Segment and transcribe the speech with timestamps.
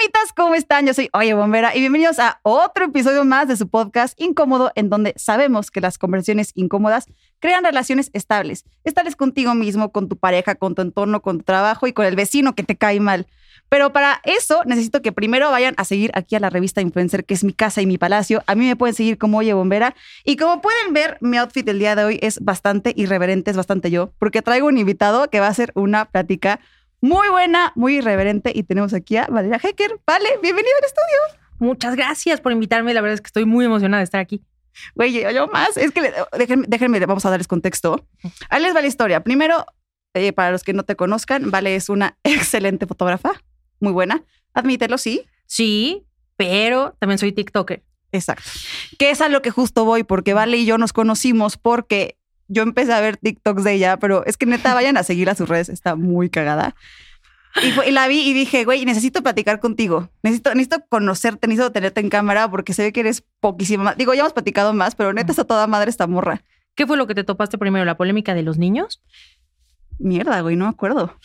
[0.00, 0.86] amitas, ¿cómo están?
[0.86, 4.90] Yo soy Oye Bombera y bienvenidos a otro episodio más de su podcast Incómodo, en
[4.90, 7.06] donde sabemos que las conversaciones incómodas
[7.40, 8.64] crean relaciones estables.
[8.84, 12.14] Estables contigo mismo, con tu pareja, con tu entorno, con tu trabajo y con el
[12.14, 13.26] vecino que te cae mal.
[13.68, 17.34] Pero para eso necesito que primero vayan a seguir aquí a la revista Influencer, que
[17.34, 18.44] es mi casa y mi palacio.
[18.46, 19.96] A mí me pueden seguir como Oye Bombera.
[20.24, 23.90] Y como pueden ver, mi outfit del día de hoy es bastante irreverente, es bastante
[23.90, 26.60] yo, porque traigo un invitado que va a hacer una plática
[27.00, 28.52] muy buena, muy irreverente.
[28.54, 30.00] Y tenemos aquí a Valeria Hecker.
[30.06, 31.42] Vale, bienvenido al estudio.
[31.58, 32.94] Muchas gracias por invitarme.
[32.94, 34.42] La verdad es que estoy muy emocionada de estar aquí.
[34.94, 35.76] Güey, yo más.
[35.76, 38.06] Es que déjenme, déjenme, vamos a darles contexto.
[38.48, 39.22] Ahí les va la historia.
[39.22, 39.66] Primero,
[40.14, 43.32] eh, para los que no te conozcan, Vale es una excelente fotógrafa,
[43.80, 44.22] muy buena.
[44.54, 45.26] Admítelo, sí.
[45.46, 47.82] Sí, pero también soy TikToker.
[48.12, 48.50] Exacto.
[48.98, 52.16] Que es a lo que justo voy, porque Vale y yo nos conocimos porque
[52.48, 55.34] yo empecé a ver TikToks de ella, pero es que neta vayan a seguir a
[55.34, 56.74] sus redes, está muy cagada.
[57.62, 60.10] Y, la vi y dije, güey, necesito platicar contigo.
[60.22, 63.94] Necesito, necesito conocerte, necesito tenerte en cámara porque se ve que eres poquísima.
[63.94, 66.42] Digo, ya hemos platicado más, pero neta está toda madre esta morra.
[66.74, 67.84] ¿Qué fue lo que te topaste primero?
[67.84, 69.02] ¿La polémica de los niños?
[69.98, 71.16] Mierda, güey, no me acuerdo.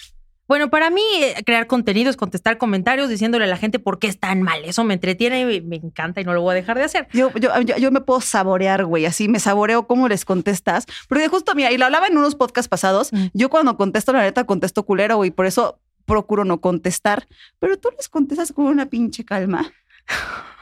[0.47, 4.19] Bueno, para mí eh, crear contenidos, contestar comentarios, diciéndole a la gente por qué es
[4.19, 4.65] tan mal.
[4.65, 7.07] Eso me entretiene y me encanta y no lo voy a dejar de hacer.
[7.13, 10.85] Yo, yo, yo, me puedo saborear, güey, así me saboreo cómo les contestas.
[11.07, 13.27] Pero justo, mira, y lo hablaba en unos podcasts pasados, mm.
[13.33, 17.27] yo cuando contesto, la neta, contesto culero, güey, por eso procuro no contestar.
[17.59, 19.71] Pero tú les contestas con una pinche calma.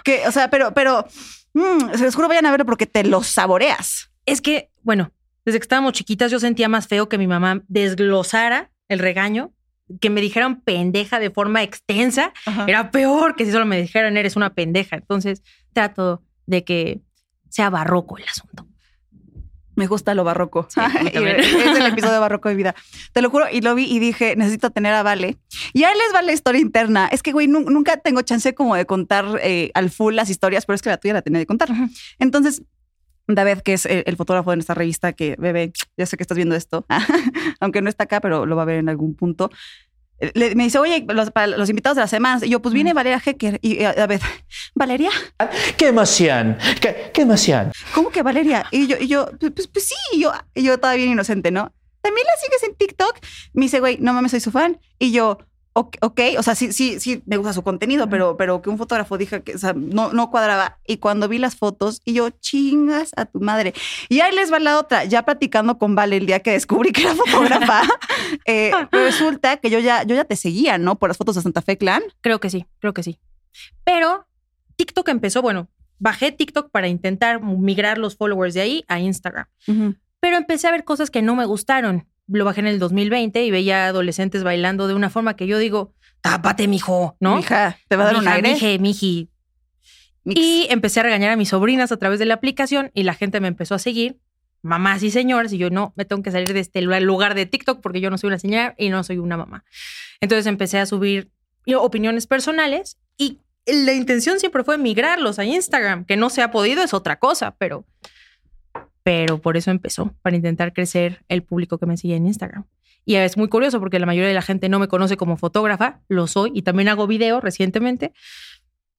[0.03, 1.05] Que, o sea, pero, pero,
[1.53, 4.11] mmm, se les juro, vayan a verlo porque te lo saboreas.
[4.25, 5.11] Es que, bueno,
[5.45, 9.51] desde que estábamos chiquitas yo sentía más feo que mi mamá desglosara el regaño
[9.99, 12.33] que me dijeran pendeja de forma extensa
[12.67, 14.95] era peor que si solo me dijeran eres una pendeja.
[14.95, 17.01] Entonces trato de que
[17.49, 18.67] sea barroco el asunto.
[19.75, 20.67] Me gusta lo barroco.
[21.13, 22.75] es el episodio barroco de vida.
[23.13, 25.37] Te lo juro, y lo vi y dije, necesito tener a Vale.
[25.73, 27.07] Y ahí les va la historia interna.
[27.07, 30.75] Es que, güey, nunca tengo chance como de contar eh, al full las historias, pero
[30.75, 31.69] es que la tuya la tenía de contar.
[32.19, 32.63] Entonces,
[33.35, 36.55] David, que es el, fotógrafo de nuestra revista, que bebé, ya sé que estás viendo
[36.55, 36.85] esto,
[37.59, 39.49] aunque no está acá, pero lo va a ver en algún punto.
[40.35, 42.45] me dice, oye, los, para los invitados de la semana.
[42.45, 43.59] Y yo, pues viene Valeria Hecker.
[43.61, 44.21] Y a ver,
[44.75, 45.11] ¿Valeria?
[45.77, 46.57] ¿Qué emoción?
[46.79, 47.71] ¿Qué, qué emoción?
[47.93, 48.65] ¿Cómo que Valeria?
[48.71, 51.73] Y yo, y yo pues, pues, pues sí, y yo, y yo todavía inocente, ¿no?
[52.01, 53.19] ¿También la sigues en TikTok?
[53.53, 54.79] Me dice, güey, no mames, soy su fan.
[54.97, 55.37] Y yo,
[55.73, 59.17] ok, o sea, sí, sí, sí, me gusta su contenido, pero, pero que un fotógrafo
[59.17, 60.79] dijo que no, no cuadraba.
[60.85, 63.73] Y cuando vi las fotos, y yo, chingas a tu madre.
[64.09, 67.03] Y ahí les va la otra, ya platicando con Vale el día que descubrí que
[67.03, 67.83] era fotógrafa,
[68.45, 70.97] eh, resulta que yo ya, yo ya te seguía, ¿no?
[70.97, 72.03] Por las fotos de Santa Fe Clan.
[72.21, 73.17] Creo que sí, creo que sí.
[73.85, 74.27] Pero
[74.75, 79.45] TikTok empezó, bueno, bajé TikTok para intentar migrar los followers de ahí a Instagram.
[80.19, 83.51] Pero empecé a ver cosas que no me gustaron lo bajé en el 2020 y
[83.51, 87.37] veía adolescentes bailando de una forma que yo digo, tápate, mijo, ¿no?
[87.37, 88.53] Mija, te va a dar un aire.
[88.53, 89.29] Mije, miji.
[90.23, 93.39] Y empecé a regañar a mis sobrinas a través de la aplicación y la gente
[93.39, 94.19] me empezó a seguir,
[94.61, 97.81] mamás y señores, y yo no, me tengo que salir de este lugar de TikTok
[97.81, 99.63] porque yo no soy una señora y no soy una mamá.
[100.19, 101.31] Entonces empecé a subir
[101.75, 106.83] opiniones personales y la intención siempre fue migrarlos a Instagram, que no se ha podido,
[106.83, 107.85] es otra cosa, pero
[109.03, 112.65] pero por eso empezó, para intentar crecer el público que me sigue en Instagram.
[113.05, 116.01] Y es muy curioso porque la mayoría de la gente no me conoce como fotógrafa,
[116.07, 118.13] lo soy y también hago video recientemente,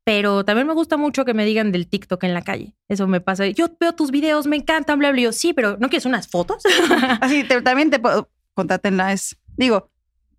[0.05, 2.75] pero también me gusta mucho que me digan del TikTok en la calle.
[2.89, 3.47] Eso me pasa.
[3.47, 5.23] Yo veo tus videos, me encantan, bla, bla.
[5.23, 6.65] yo, sí, pero ¿no quieres unas fotos?
[7.21, 9.13] Así, también te puedo, contátenla.
[9.13, 9.91] Es, digo,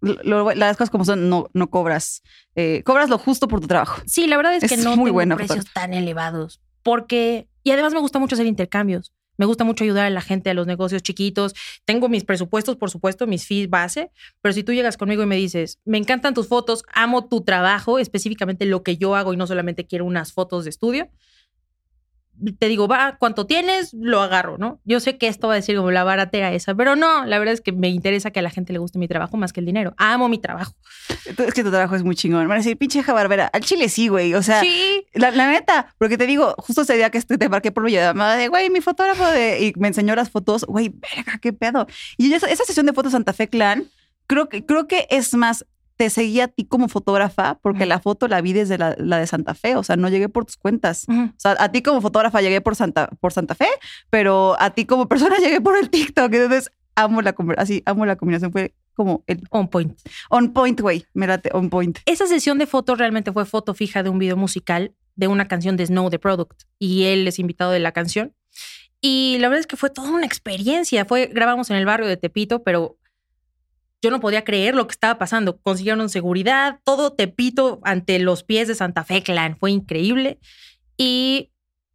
[0.01, 2.23] las cosas como son, no, no cobras.
[2.55, 4.01] Eh, cobras lo justo por tu trabajo.
[4.05, 6.61] Sí, la verdad es, que no muy tengo precios tan elevados.
[6.83, 9.13] Porque, y además me gusta mucho hacer intercambios.
[9.37, 11.53] Me gusta mucho ayudar a la gente, a los negocios chiquitos.
[11.85, 14.11] Tengo mis presupuestos, por supuesto, mis fees base,
[14.41, 17.99] pero si tú llegas conmigo y me dices, me encantan tus fotos, amo tu trabajo,
[17.99, 21.09] específicamente lo que yo hago y no solamente quiero unas fotos de estudio,
[22.59, 23.93] te digo, va, ¿cuánto tienes?
[23.93, 24.79] Lo agarro, ¿no?
[24.85, 27.53] Yo sé que esto va a decir como la baratera esa, pero no, la verdad
[27.53, 29.65] es que me interesa que a la gente le guste mi trabajo más que el
[29.65, 29.93] dinero.
[29.97, 30.73] Amo mi trabajo.
[31.25, 32.47] Es que tu trabajo es muy chingón.
[32.47, 33.47] Van a decir, pinche barbera.
[33.47, 34.33] Al chile sí, güey.
[34.33, 35.05] O sea, sí.
[35.13, 38.47] la, neta, porque te digo, justo ese día que te marqué por mi llamada de,
[38.47, 41.87] güey, mi fotógrafo de, y me enseñó las fotos, güey, verga, qué pedo.
[42.17, 43.85] Y esa, esa sesión de fotos Santa Fe Clan,
[44.27, 48.27] creo que, creo que es más te seguí a ti como fotógrafa porque la foto
[48.27, 51.05] la vi desde la, de Santa Fe, o sea, no llegué por tus cuentas.
[51.07, 53.67] O sea, a ti como fotógrafa llegué por Santa, por Santa Fe,
[54.09, 56.33] pero a ti como persona llegué por el TikTok.
[56.33, 58.51] Entonces, amo la, así, amo la combinación.
[58.51, 59.41] Fue como el...
[59.49, 59.97] On point.
[60.29, 61.05] On point, güey.
[61.13, 61.99] Mírate, on point.
[62.05, 65.77] Esa sesión de fotos realmente fue foto fija de un video musical de una canción
[65.77, 66.63] de Snow, The Product.
[66.79, 68.33] Y él es invitado de la canción.
[69.01, 71.05] Y la verdad es que fue toda una experiencia.
[71.05, 72.97] Fue, grabamos en el barrio de Tepito, pero
[74.03, 75.57] yo no podía creer lo que estaba pasando.
[75.61, 79.57] Consiguieron seguridad, todo Tepito ante los pies de Santa Fe Clan.
[79.57, 80.39] Fue increíble.
[80.97, 81.51] Y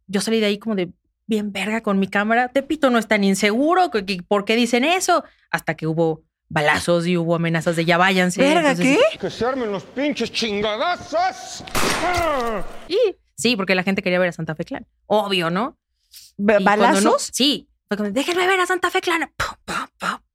[0.07, 0.91] yo salí de ahí como de
[1.27, 2.47] bien verga con mi cámara.
[2.49, 3.91] Tepito no es tan inseguro.
[4.27, 5.23] ¿Por qué dicen eso?
[5.51, 8.41] Hasta que hubo balazos y hubo amenazas de ya váyanse.
[8.41, 8.97] ¿Verga qué?
[9.19, 11.63] Que se armen los pinches chingadazos.
[12.87, 12.97] Y
[13.35, 14.87] sí, porque la gente quería ver a Santa Fe Clan.
[15.05, 15.77] Obvio, ¿no?
[16.37, 17.29] ¿Balazos?
[17.31, 17.69] sí.
[17.87, 19.31] Fue como, déjenme ver a Santa Fe Clan.
[19.37, 20.28] Pum, pum, pum.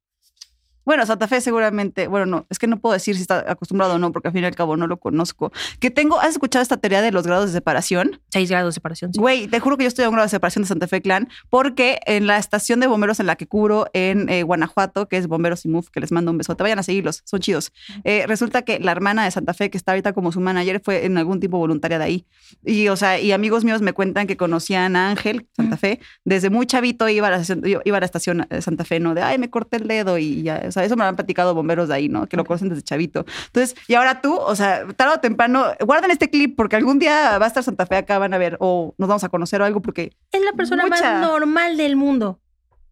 [0.85, 3.97] Bueno, Santa Fe seguramente, bueno, no, es que no puedo decir si está acostumbrado o
[3.99, 5.51] no, porque al fin y al cabo no lo conozco.
[5.79, 8.21] Que tengo, ¿has escuchado esta teoría de los grados de separación?
[8.29, 9.13] Seis grados de separación.
[9.13, 9.19] sí.
[9.19, 11.27] Güey, te juro que yo estoy a un grado de separación de Santa Fe Clan,
[11.49, 15.27] porque en la estación de bomberos en la que cubro en eh, Guanajuato, que es
[15.27, 17.71] Bomberos y Move, que les mando un besote, vayan a seguirlos, son chidos.
[18.03, 21.05] Eh, resulta que la hermana de Santa Fe, que está ahorita como su manager, fue
[21.05, 22.25] en algún tiempo voluntaria de ahí.
[22.63, 26.49] Y, o sea, y amigos míos me cuentan que conocían a Ángel, Santa Fe, desde
[26.49, 29.13] muy chavito iba a la, estación- iba a la estación eh, Santa Fe, ¿no?
[29.15, 31.87] De, ay, me corté el dedo y ya, sea, eso me lo han platicado bomberos
[31.89, 32.27] de ahí, ¿no?
[32.27, 33.25] Que lo conocen desde chavito.
[33.47, 37.37] Entonces, y ahora tú, o sea, tarde o temprano, guarden este clip porque algún día
[37.39, 39.65] va a estar Santa Fe acá, van a ver, o nos vamos a conocer o
[39.65, 41.19] algo, porque Es la persona Mucha.
[41.19, 42.39] más normal del mundo.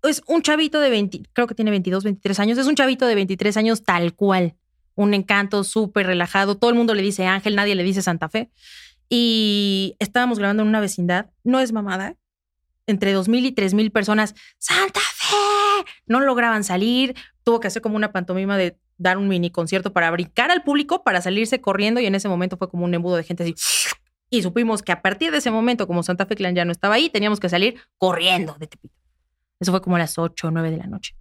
[0.02, 2.58] Es un chavito de 20, creo que tiene 22, 23 años.
[2.58, 4.56] Es un chavito de 23 años tal cual.
[4.96, 6.58] Un encanto súper relajado.
[6.58, 8.50] Todo el mundo le dice Ángel, nadie le dice Santa Fe.
[9.10, 11.28] Y estábamos grabando en una vecindad.
[11.44, 12.16] No es mamada.
[12.88, 14.36] Entre 2.000 y 3.000 personas.
[14.58, 15.92] ¡Santa Fe!
[16.06, 17.16] No lograban salir.
[17.44, 21.04] Tuvo que hacer como una pantomima de dar un mini concierto para brincar al público,
[21.04, 22.00] para salirse corriendo.
[22.00, 23.56] Y en ese momento fue como un embudo de gente así.
[24.30, 26.96] Y supimos que a partir de ese momento, como Santa Fe Clan ya no estaba
[26.96, 28.96] ahí, teníamos que salir corriendo de Tepito.
[29.60, 31.16] Eso fue como a las 8 o 9 de la noche.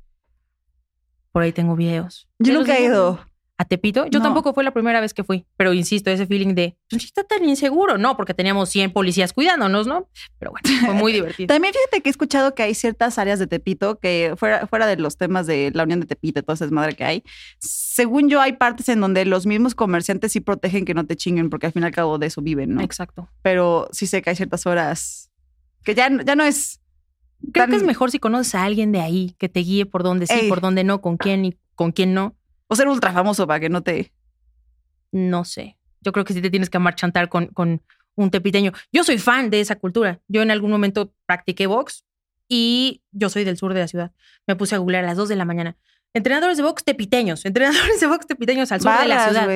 [1.31, 2.29] Por ahí tengo videos.
[2.39, 3.25] yo ¿Ya nunca he ido.
[3.63, 4.07] ¿A Tepito?
[4.07, 4.25] Yo No.
[4.25, 7.45] tampoco fue la primera vez que fui, pero insisto, ese feeling de, pues, está tan
[7.49, 10.09] inseguro, no, porque teníamos 100 policías cuidándonos, ¿no?
[10.41, 11.47] Pero bueno, fue muy divertido.
[11.47, 14.97] También fíjate que he escuchado que hay ciertas áreas de Tepito que fuera, fuera de
[14.97, 17.23] los temas de la Unión de Tepito y toda esa desmadre que hay,
[17.61, 21.49] según yo hay partes en donde los mismos comerciantes sí protegen que no te chinguen
[21.49, 22.81] porque al fin y al cabo de eso viven, ¿no?
[22.83, 23.29] Exacto.
[23.43, 25.31] Pero sí sé que hay ciertas horas
[25.85, 26.81] que ya, ya no es...
[27.53, 30.03] Creo tan- que es mejor si conoces a alguien de ahí que te guíe por
[30.03, 30.49] dónde sí, Ey.
[30.49, 32.35] por dónde no, con quién y con quién no.
[32.73, 34.15] O ser ultra famoso para que no te...
[35.11, 35.77] No sé.
[36.01, 37.83] Yo creo que sí te tienes que marchantar con, con
[38.15, 38.73] un tepiteño.
[38.91, 40.23] Yo soy fan de esa cultura.
[40.27, 42.07] Yo en algún momento practiqué box
[42.49, 44.13] y yo soy del sur de la ciudad.
[44.47, 45.77] Me puse a googlear a las 2 de la mañana.
[46.15, 49.51] Entrenadores de box tepiteños, entrenadores de box tepiteños al sur de la ciudad.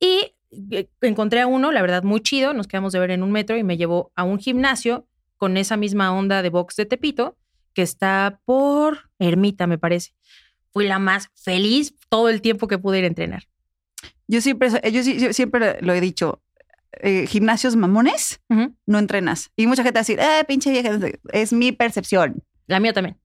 [0.00, 0.34] Y
[0.70, 2.54] eh, encontré a uno, la verdad, muy chido.
[2.54, 5.76] Nos quedamos de ver en un metro y me llevó a un gimnasio con esa
[5.76, 7.36] misma onda de box de Tepito,
[7.74, 10.14] que está por Ermita, me parece.
[10.72, 13.44] Fui la más feliz todo el tiempo que pude ir a entrenar.
[14.28, 16.42] Yo siempre, yo sí- yo siempre lo he dicho,
[17.00, 18.40] eh, gimnasios mamones,
[18.86, 19.50] no entrenas.
[19.56, 20.98] Y mucha gente va a decir, eh, pinche vieja,
[21.32, 22.42] es mi percepción.
[22.66, 23.18] La mía también.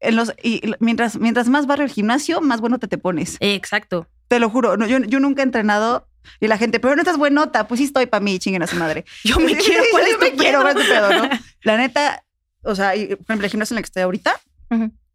[0.00, 3.36] En los, y mientras, mientras más barrio el gimnasio, más bueno te te pones.
[3.40, 4.06] Eh, Exacto.
[4.28, 6.08] Te lo juro, no, yo, yo nunca he entrenado
[6.40, 8.76] y la gente, pero no estás buenota, pues sí estoy para mí, chinguen a su
[8.76, 9.04] madre.
[9.24, 11.28] Yo me quiero, ¿cuál es Yo me quiero, no?
[11.62, 12.24] La neta,
[12.62, 14.38] o sea, y, por ejemplo, el gimnasio en el que estoy ahorita.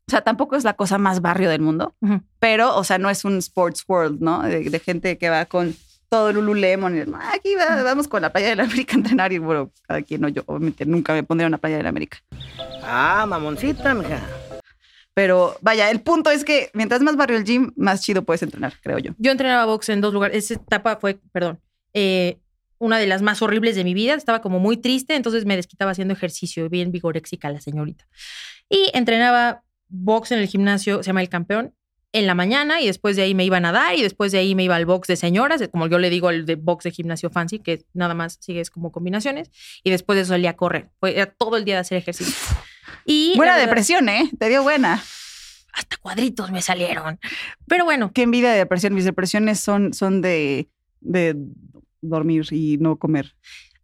[0.07, 1.95] O sea, tampoco es la cosa más barrio del mundo,
[2.39, 4.41] pero, o sea, no es un sports world, ¿no?
[4.44, 5.75] De, de gente que va con
[6.09, 8.97] todo el Lululemon y "Ah, aquí va- vamos con la playa de la América a
[8.97, 11.83] entrenar y bueno, cada quien no, yo obviamente nunca me pondría en la playa de
[11.83, 12.17] la América.
[12.83, 14.19] Ah, mamoncita, mija.
[15.15, 18.73] Pero vaya, el punto es que mientras más barrio el gym, más chido puedes entrenar,
[18.81, 19.13] creo yo.
[19.17, 20.38] Yo entrenaba box en dos lugares.
[20.45, 21.59] Esa etapa fue, perdón,
[21.94, 22.39] eh,
[22.79, 24.15] una de las más horribles de mi vida.
[24.15, 28.05] Estaba como muy triste, entonces me desquitaba haciendo ejercicio, bien vigoréxica la señorita.
[28.69, 31.74] Y entrenaba box en el gimnasio, se llama El Campeón,
[32.13, 34.54] en la mañana y después de ahí me iba a nadar y después de ahí
[34.54, 37.32] me iba al box de señoras, como yo le digo al de box de gimnasio
[37.32, 39.50] fancy, que nada más sigues como combinaciones.
[39.84, 40.92] Y después de eso salía a correr.
[41.00, 42.36] Fue, era todo el día de hacer ejercicio.
[43.06, 44.30] Y Buena verdad, depresión, ¿eh?
[44.38, 45.04] Te dio buena.
[45.74, 47.20] Hasta cuadritos me salieron.
[47.68, 48.94] Pero bueno, Qué envidia de depresión.
[48.94, 50.70] Mis depresiones son, son de,
[51.02, 51.36] de
[52.02, 53.36] dormir y no comer.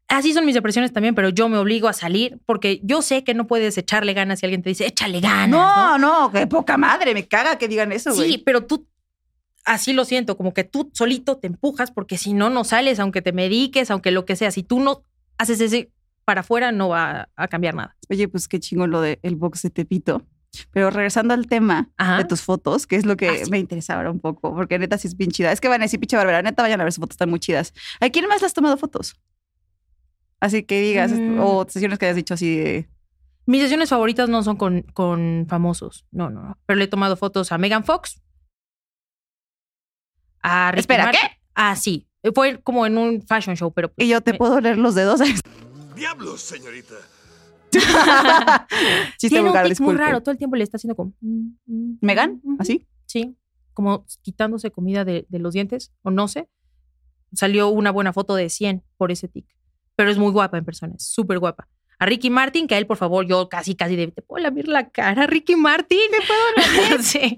[0.09, 3.33] Así son mis depresiones también, pero yo me obligo a salir porque yo sé que
[3.35, 5.49] no puedes echarle ganas si alguien te dice, échale ganas.
[5.49, 7.13] No, no, qué poca madre.
[7.13, 8.31] Me caga que digan eso, güey.
[8.31, 8.87] Sí, pero tú
[9.65, 13.21] así lo siento, como que tú solito te empujas porque si no, no sales, aunque
[13.21, 14.49] te mediques, aunque lo que sea.
[14.49, 15.03] Si tú no
[15.37, 15.91] haces ese
[16.25, 17.95] para afuera, no va a cambiar nada.
[18.09, 20.25] Oye, pues qué chingón lo del box de Tepito.
[20.71, 22.17] Pero regresando al tema Ajá.
[22.17, 23.51] de tus fotos, que es lo que Ah, sí.
[23.51, 25.51] me interesa ahora un poco, porque neta sí es bien chida.
[25.51, 27.39] Es que van a decir, pinche Bárbara, neta vayan a ver sus fotos, están muy
[27.39, 27.71] chidas.
[27.99, 29.15] ¿A quién más le has tomado fotos?
[30.39, 31.39] Así que digas, Mm.
[31.39, 32.89] o sesiones que hayas dicho así de...
[33.45, 36.57] Mis sesiones favoritas no son con, con famosos, no, no, no.
[36.65, 38.21] Pero le he tomado fotos a Megan Fox.
[40.41, 41.21] A Ricky Espera, Martin.
[41.21, 41.37] ¿qué?
[41.55, 42.07] Ah, sí.
[42.35, 43.91] Fue como en un fashion show, pero...
[43.97, 45.19] Y yo te me- puedo leer los dedos.
[45.95, 46.95] Diablos, señorita.
[49.17, 50.21] Chiste Tiene un tic muy raro.
[50.21, 51.13] Todo el tiempo le está haciendo como...
[51.21, 52.41] mm, mm, ¿Megan?
[52.59, 52.87] ¿Así?
[53.05, 53.35] Sí.
[53.73, 56.47] como quitándose comida de, de los dientes, o no sé.
[57.33, 59.45] Salió una buena foto de 100 por ese tic.
[59.99, 61.67] Pero es muy guapa en persona, es súper guapa.
[61.97, 64.69] A Ricky Martin, que a él, por favor, yo casi, casi de, te puedo lamer
[64.69, 65.99] la cara, Ricky Martin.
[66.09, 67.03] ¿Te puedo lamer?
[67.03, 67.37] sí.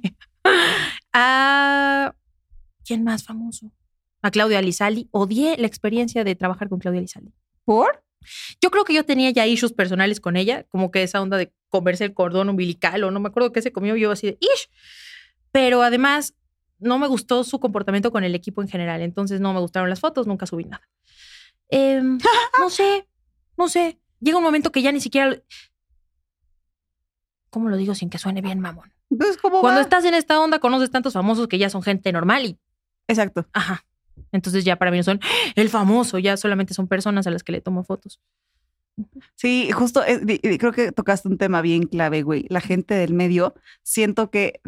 [1.12, 2.14] A,
[2.86, 3.72] ¿Quién más famoso?
[4.22, 5.08] A Claudia Lizaldi.
[5.10, 7.34] Odié la experiencia de trabajar con Claudia Lizaldi.
[7.66, 8.04] ¿Por?
[8.62, 11.52] Yo creo que yo tenía ya issues personales con ella, como que esa onda de
[11.70, 14.70] comerse el cordón umbilical o no me acuerdo qué se comió yo así de ish.
[15.52, 16.36] Pero además
[16.78, 20.00] no me gustó su comportamiento con el equipo en general, entonces no me gustaron las
[20.00, 20.88] fotos, nunca subí nada.
[21.72, 22.20] Em,
[22.60, 23.08] no sé,
[23.58, 24.00] no sé.
[24.20, 25.36] Llega un momento que ya ni siquiera...
[27.50, 28.94] ¿Cómo lo digo sin que suene bien, mamón?
[29.10, 29.84] Entonces, ¿cómo Cuando va?
[29.84, 32.60] estás en esta onda conoces tantos famosos que ya son gente normal y
[33.08, 33.46] Exacto.
[33.52, 33.84] Ajá.
[34.32, 35.20] Entonces ya para mí no son
[35.56, 38.22] el famoso, ya solamente son personas a las que le tomo fotos.
[39.36, 42.46] Sí, justo eh, di- di- creo que tocaste un tema bien clave, güey.
[42.50, 44.62] La gente del medio, siento que.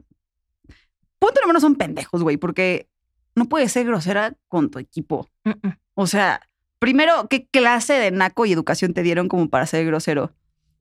[1.19, 2.89] Punto número son pendejos, güey, porque
[3.35, 5.29] no puedes ser grosera con tu equipo.
[5.93, 6.41] O sea,
[6.83, 10.33] primero, ¿qué clase de naco y educación te dieron como para ser grosero?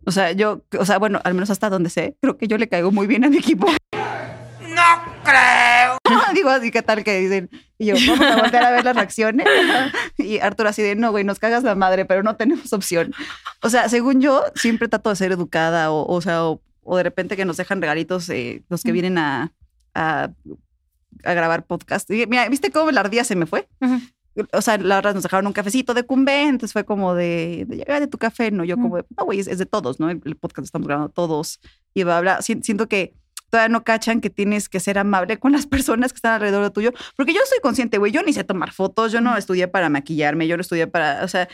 [0.05, 2.69] O sea, yo, o sea, bueno, al menos hasta donde sé, creo que yo le
[2.69, 3.69] caigo muy bien a mi equipo.
[3.93, 4.83] ¡No
[5.23, 5.99] creo!
[6.35, 7.51] Digo así, ¿qué tal que dicen?
[7.79, 9.47] Y yo, vamos a volver a ver las reacciones.
[10.19, 13.15] Y Arturo así de, no, güey, nos cagas la madre, pero no tenemos opción.
[13.61, 17.05] O sea, según yo, siempre trato de ser educada o, o sea, o, o de
[17.05, 19.53] repente que nos dejan regalitos eh, los que vienen a,
[19.95, 20.31] a,
[21.23, 22.11] a grabar podcast.
[22.11, 23.69] Y mira, ¿viste cómo la ardía se me fue?
[23.81, 24.01] Ujú.
[24.53, 27.77] O sea, la verdad nos dejaron un cafecito de cumbe, entonces fue como de, de
[27.77, 30.09] llegar de tu café, no, yo como de, no, güey, es, es de todos, ¿no?
[30.11, 31.61] El, el podcast lo estamos grabando todos
[31.95, 32.41] y bla, bla.
[32.43, 33.15] Si- Siento que
[33.51, 36.71] todavía no cachan que tienes que ser amable con las personas que están alrededor de
[36.71, 39.91] tuyo, porque yo soy consciente, güey, yo ni sé tomar fotos, yo no estudié para
[39.91, 41.49] maquillarme, yo no estudié para, o sea,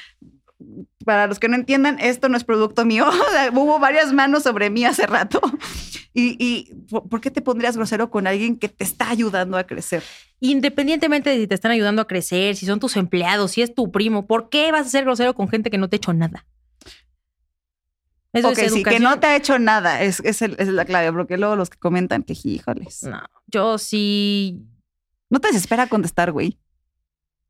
[1.05, 3.07] para los que no entiendan, esto no es producto mío,
[3.55, 5.41] hubo varias manos sobre mí hace rato.
[6.15, 10.03] Y, y ¿por qué te pondrías grosero con alguien que te está ayudando a crecer?
[10.41, 13.93] Independientemente de si te están ayudando a crecer, si son tus empleados, si es tu
[13.93, 16.45] primo, ¿por qué vas a ser grosero con gente que no te ha hecho nada?
[18.33, 20.85] Eso ok, es sí, que no te ha hecho nada, es, es, el- es la
[20.85, 24.61] clave, porque luego los que comentan que, híjoles, No, yo sí.
[25.31, 26.59] no te desespera contestar, güey.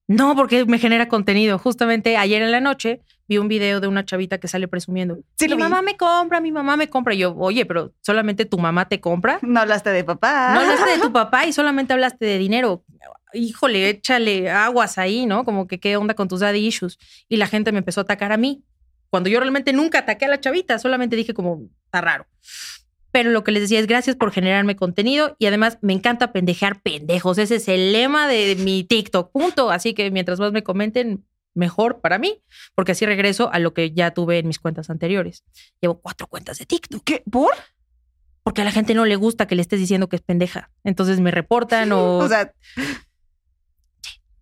[0.08, 1.58] No, porque me genera contenido.
[1.58, 5.18] Justamente ayer en la noche vi un video de una chavita que sale presumiendo.
[5.36, 7.12] Sí, mi mamá me compra, mi mamá me compra.
[7.12, 9.38] Y yo, oye, pero solamente tu mamá te compra.
[9.48, 10.54] No hablaste de papá.
[10.54, 12.84] No hablaste de tu papá y solamente hablaste de dinero.
[13.34, 15.44] Híjole, échale aguas ahí, ¿no?
[15.44, 16.98] Como que qué onda con tus daddy issues.
[17.28, 18.64] Y la gente me empezó a atacar a mí.
[19.10, 22.26] Cuando yo realmente nunca ataqué a la chavita, solamente dije como, está raro.
[23.18, 26.80] Pero lo que les decía es gracias por generarme contenido y además me encanta pendejear
[26.82, 27.36] pendejos.
[27.38, 29.72] Ese es el lema de mi TikTok, punto.
[29.72, 32.40] Así que mientras más me comenten, mejor para mí,
[32.76, 35.42] porque así regreso a lo que ya tuve en mis cuentas anteriores.
[35.80, 37.24] Llevo cuatro cuentas de TikTok ¿Qué?
[37.28, 37.50] ¿Por?
[38.44, 40.70] porque a la gente no le gusta que le estés diciendo que es pendeja.
[40.84, 42.18] Entonces me reportan o...
[42.18, 42.52] O sea,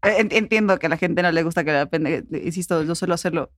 [0.03, 2.25] en- entiendo que a la gente no le gusta que la pende.
[2.45, 3.51] Insisto, yo suelo hacerlo.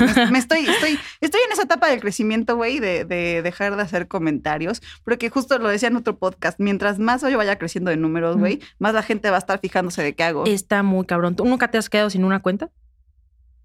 [0.00, 3.82] Me, me estoy, estoy, estoy en esa etapa del crecimiento, güey, de, de dejar de
[3.82, 7.96] hacer comentarios, porque justo lo decía en otro podcast, mientras más yo vaya creciendo de
[7.96, 10.44] números, güey, más la gente va a estar fijándose de qué hago.
[10.46, 11.36] Está muy cabrón.
[11.36, 12.70] ¿Tú nunca te has quedado sin una cuenta?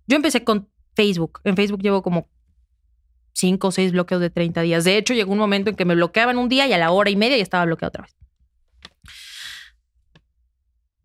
[0.08, 1.42] Yo empecé con Facebook.
[1.44, 2.30] En Facebook llevo como
[3.34, 4.84] cinco o seis bloqueos de 30 días.
[4.84, 7.10] De hecho, llegó un momento en que me bloqueaban un día y a la hora
[7.10, 8.16] y media ya estaba bloqueado otra vez.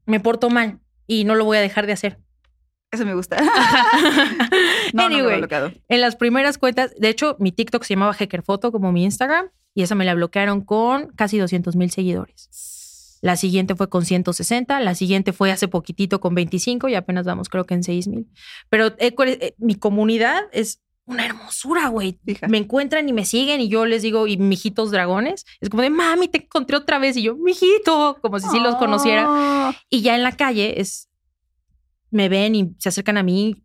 [0.06, 2.18] Me porto mal y no lo voy a dejar de hacer.
[2.92, 3.40] Eso me gusta.
[4.92, 5.72] no, no me lo he Anyway, bloqueado.
[5.88, 9.46] En las primeras cuentas, de hecho, mi TikTok se llamaba Hacker Photo como mi Instagram
[9.74, 13.18] y esa me la bloquearon con casi 200 mil seguidores.
[13.22, 17.48] La siguiente fue con 160, la siguiente fue hace poquitito con 25 y apenas vamos
[17.48, 18.28] creo que en 6 mil.
[18.68, 22.18] Pero eh, eh, mi comunidad es una hermosura, güey.
[22.48, 25.90] Me encuentran y me siguen y yo les digo, y mijitos dragones, es como de,
[25.90, 29.26] mami, te encontré otra vez y yo, mijito, como si sí los conociera.
[29.28, 29.72] Oh.
[29.88, 31.08] Y ya en la calle es.
[32.12, 33.64] Me ven y se acercan a mí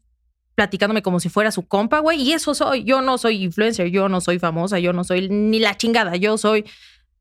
[0.56, 2.20] platicándome como si fuera su compa, güey.
[2.20, 2.84] Y eso soy.
[2.84, 6.16] Yo no soy influencer, yo no soy famosa, yo no soy ni la chingada.
[6.16, 6.66] Yo soy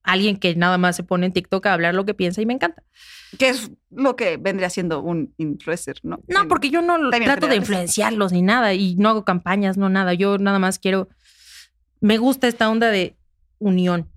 [0.02, 2.54] alguien que nada más se pone en TikTok a hablar lo que piensa y me
[2.54, 2.82] encanta.
[3.38, 6.20] Que es lo que vendría siendo un influencer, ¿no?
[6.28, 10.14] No, porque yo no trato de influenciarlos ni nada y no hago campañas, no nada.
[10.14, 11.08] Yo nada más quiero.
[12.00, 13.16] Me gusta esta onda de
[13.58, 14.08] unión,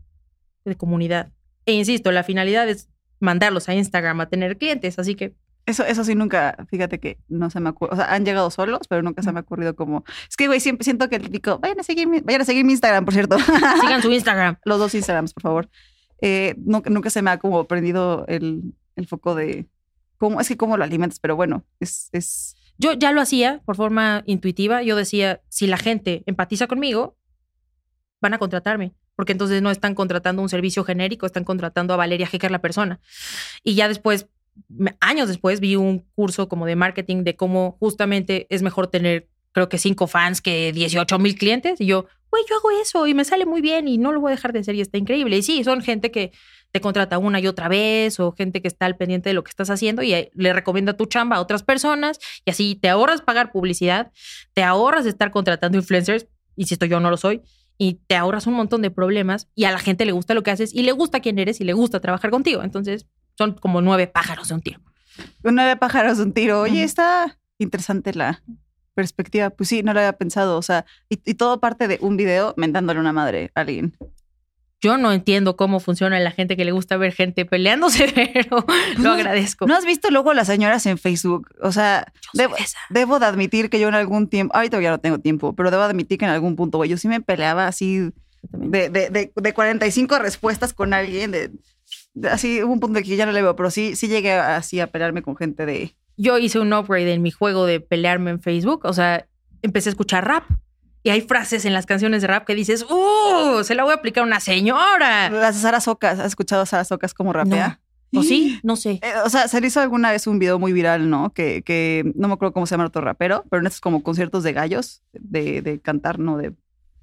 [0.64, 1.34] de comunidad.
[1.66, 2.88] E insisto, la finalidad es
[3.20, 5.36] mandarlos a Instagram a tener clientes, así que
[5.70, 7.94] Eso, eso sí, nunca, fíjate que no se me ocurre.
[7.94, 10.04] O sea, han llegado solos, pero nunca se me ha ocurrido como.
[10.28, 12.66] Es que, güey, siempre siento que el típico, vayan a seguir mi, vayan a seguir
[12.66, 13.38] mi Instagram, por cierto.
[13.82, 14.58] sigan su Instagram.
[14.66, 15.70] Los dos Instagrams, por favor.
[16.22, 19.68] Eh, nunca, nunca se me ha como prendido el, el foco de
[20.18, 23.76] cómo, es que cómo lo alimentas, pero bueno, es, es Yo ya lo hacía por
[23.76, 24.82] forma intuitiva.
[24.82, 27.16] Yo decía, si la gente empatiza conmigo,
[28.22, 28.94] van a contratarme.
[29.16, 33.02] porque entonces no están contratando un servicio genérico, están contratando a Valeria Hecker, la persona.
[33.64, 34.28] Y ya después,
[35.00, 39.70] años después, vi un curso como de marketing de cómo justamente es mejor tener, creo
[39.70, 41.80] que cinco fans que 18 mil clientes.
[41.82, 44.32] Y yo, güey, yo hago eso y me sale muy bien y no lo voy
[44.32, 45.38] a dejar de hacer y está increíble.
[45.38, 46.32] Y sí, son gente que
[46.72, 49.50] te contrata una y otra vez o gente que está al pendiente de lo que
[49.50, 53.22] estás haciendo y eh, le recomienda tu chamba a otras personas y así te ahorras
[53.22, 54.12] pagar publicidad,
[54.54, 57.42] te ahorras estar contratando influencers, insisto, yo no lo soy,
[57.82, 60.52] y te ahorras un montón de problemas y a la gente le gusta lo que
[60.52, 62.62] haces y le gusta quién eres y le gusta trabajar contigo.
[62.62, 63.08] Entonces
[63.40, 64.82] son como nueve pájaros de un tiro.
[65.44, 66.60] De pájaros de un tiro.
[66.60, 68.44] Oye, está interesante la
[68.96, 69.50] perspectiva.
[69.50, 70.58] Pues sí, no lo había pensado.
[70.58, 73.96] O sea, y, y todo parte de un video mentándole una madre a alguien.
[74.82, 78.66] Yo no entiendo cómo funciona la gente que le gusta ver gente peleándose, pero
[78.98, 79.68] lo agradezco.
[79.68, 81.48] ¿No has visto luego las señoras en Facebook?
[81.62, 82.78] O sea, debo, de esa.
[82.90, 85.84] debo de admitir que yo en algún tiempo, ahorita ya no tengo tiempo, pero debo
[85.84, 88.12] admitir que en algún punto, güey, yo sí me peleaba así
[88.52, 91.52] de, de, de, de 45 respuestas con alguien, de-
[92.32, 94.80] así hubo un punto de que ya no le veo, pero sí, sí llegué así
[94.80, 95.96] a pelearme con gente de...
[96.18, 98.82] yo hice un upgrade en mi juego de pelearme en Facebook.
[98.86, 99.26] O sea,
[99.62, 100.44] empecé a escuchar rap.
[101.02, 103.64] Y hay frases en las canciones de rap que dices, ¡Uh!
[103.64, 105.30] Se la voy a aplicar a una señora.
[105.30, 107.80] Las de Sara Socas, ¿has escuchado a Sara Socas como rapea?
[108.14, 108.60] ¿O sí?
[108.64, 109.00] No sé.
[109.02, 111.32] Eh, o sea, se le hizo alguna vez un video muy viral, ¿no?
[111.32, 114.04] Que, que no me acuerdo cómo se llama el otro rapero, pero en estos como
[114.04, 116.36] conciertos de gallos, de, de cantar, ¿no?
[116.36, 116.54] De,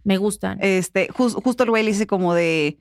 [0.05, 0.59] Me gustan.
[0.61, 2.77] este, jus- justo el güey le dice como de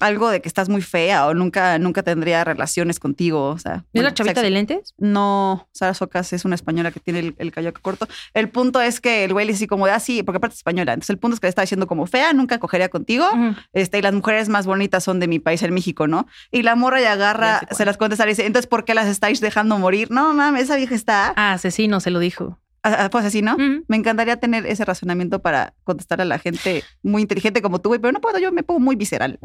[0.00, 3.48] algo de que estás muy fea o nunca, nunca tendría relaciones contigo.
[3.48, 4.44] O sea, ¿Es bueno, la chavita sexo.
[4.44, 4.94] de lentes?
[4.98, 8.08] No, Sara Socas es una española que tiene el, el corto.
[8.34, 10.92] El punto es que el güey le dice como de así, porque aparte es española.
[10.92, 13.26] Entonces el punto es que le está diciendo como fea, nunca cogería contigo.
[13.72, 16.26] Este, y las mujeres más bonitas son de mi país, el México, ¿no?
[16.50, 19.40] Y la morra ya agarra, se las contesta y dice, entonces, ¿por qué las estáis
[19.40, 20.10] dejando morir?
[20.10, 21.32] No, mames, esa vieja está.
[21.36, 22.58] Ah, asesino se lo dijo.
[22.82, 23.56] Ah, ah, Pues así, ¿no?
[23.88, 28.00] Me encantaría tener ese razonamiento para contestar a la gente muy inteligente como tú, güey,
[28.00, 29.38] pero no puedo, yo me pongo muy visceral.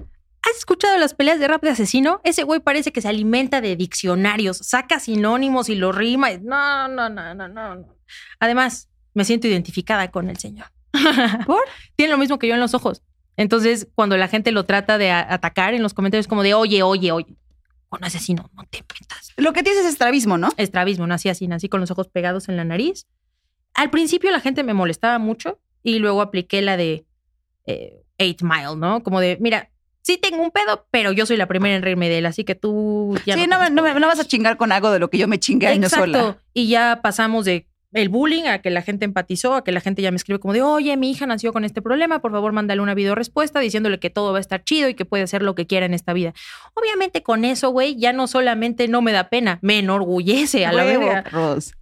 [0.43, 2.19] ¿Has escuchado las peleas de rap de asesino?
[2.23, 6.29] Ese güey parece que se alimenta de diccionarios, saca sinónimos y lo rima.
[6.41, 7.75] No, no, no, no, no.
[7.75, 7.95] no.
[8.39, 10.67] Además, me siento identificada con el señor.
[11.45, 11.63] ¿Por?
[11.95, 13.01] Tiene lo mismo que yo en los ojos.
[13.38, 17.12] Entonces, cuando la gente lo trata de atacar en los comentarios, como de, oye, oye,
[17.12, 17.36] oye,
[17.89, 19.34] con asesino, no te metas.
[19.38, 20.49] Lo que tienes es estrabismo, ¿no?
[20.58, 23.08] Estrabismo, nací así, nací con los ojos pegados en la nariz.
[23.73, 27.06] Al principio la gente me molestaba mucho y luego apliqué la de
[27.65, 29.01] eh, Eight Mile, ¿no?
[29.03, 29.71] Como de, mira,
[30.04, 32.54] sí tengo un pedo, pero yo soy la primera en reírme de él, así que
[32.56, 34.00] tú ya sí, no, no, me- tengas no, me- problema".
[34.00, 36.12] no vas a chingar con algo de lo que yo me chingué años Exacto.
[36.12, 36.38] sola.
[36.54, 40.02] Y ya pasamos de el bullying a que la gente empatizó, a que la gente
[40.02, 42.82] ya me escribe como de, oye, mi hija nació con este problema, por favor, mándale
[42.82, 45.54] una video respuesta diciéndole que todo va a estar chido y que puede hacer lo
[45.54, 46.34] que quiera en esta vida.
[46.74, 50.84] Obviamente con eso, güey, ya no solamente no me da pena, me enorgullece a la
[50.84, 51.24] verga.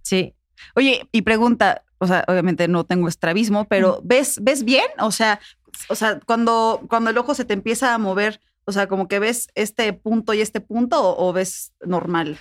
[0.02, 0.34] Sí.
[0.74, 4.84] Oye, y pregunta, o sea, obviamente no tengo estrabismo, pero ¿ves, ves bien?
[4.98, 5.40] O sea,
[5.88, 9.18] o sea, cuando, cuando el ojo se te empieza a mover, o sea, como que
[9.18, 12.38] ves este punto y este punto o, o ves normal.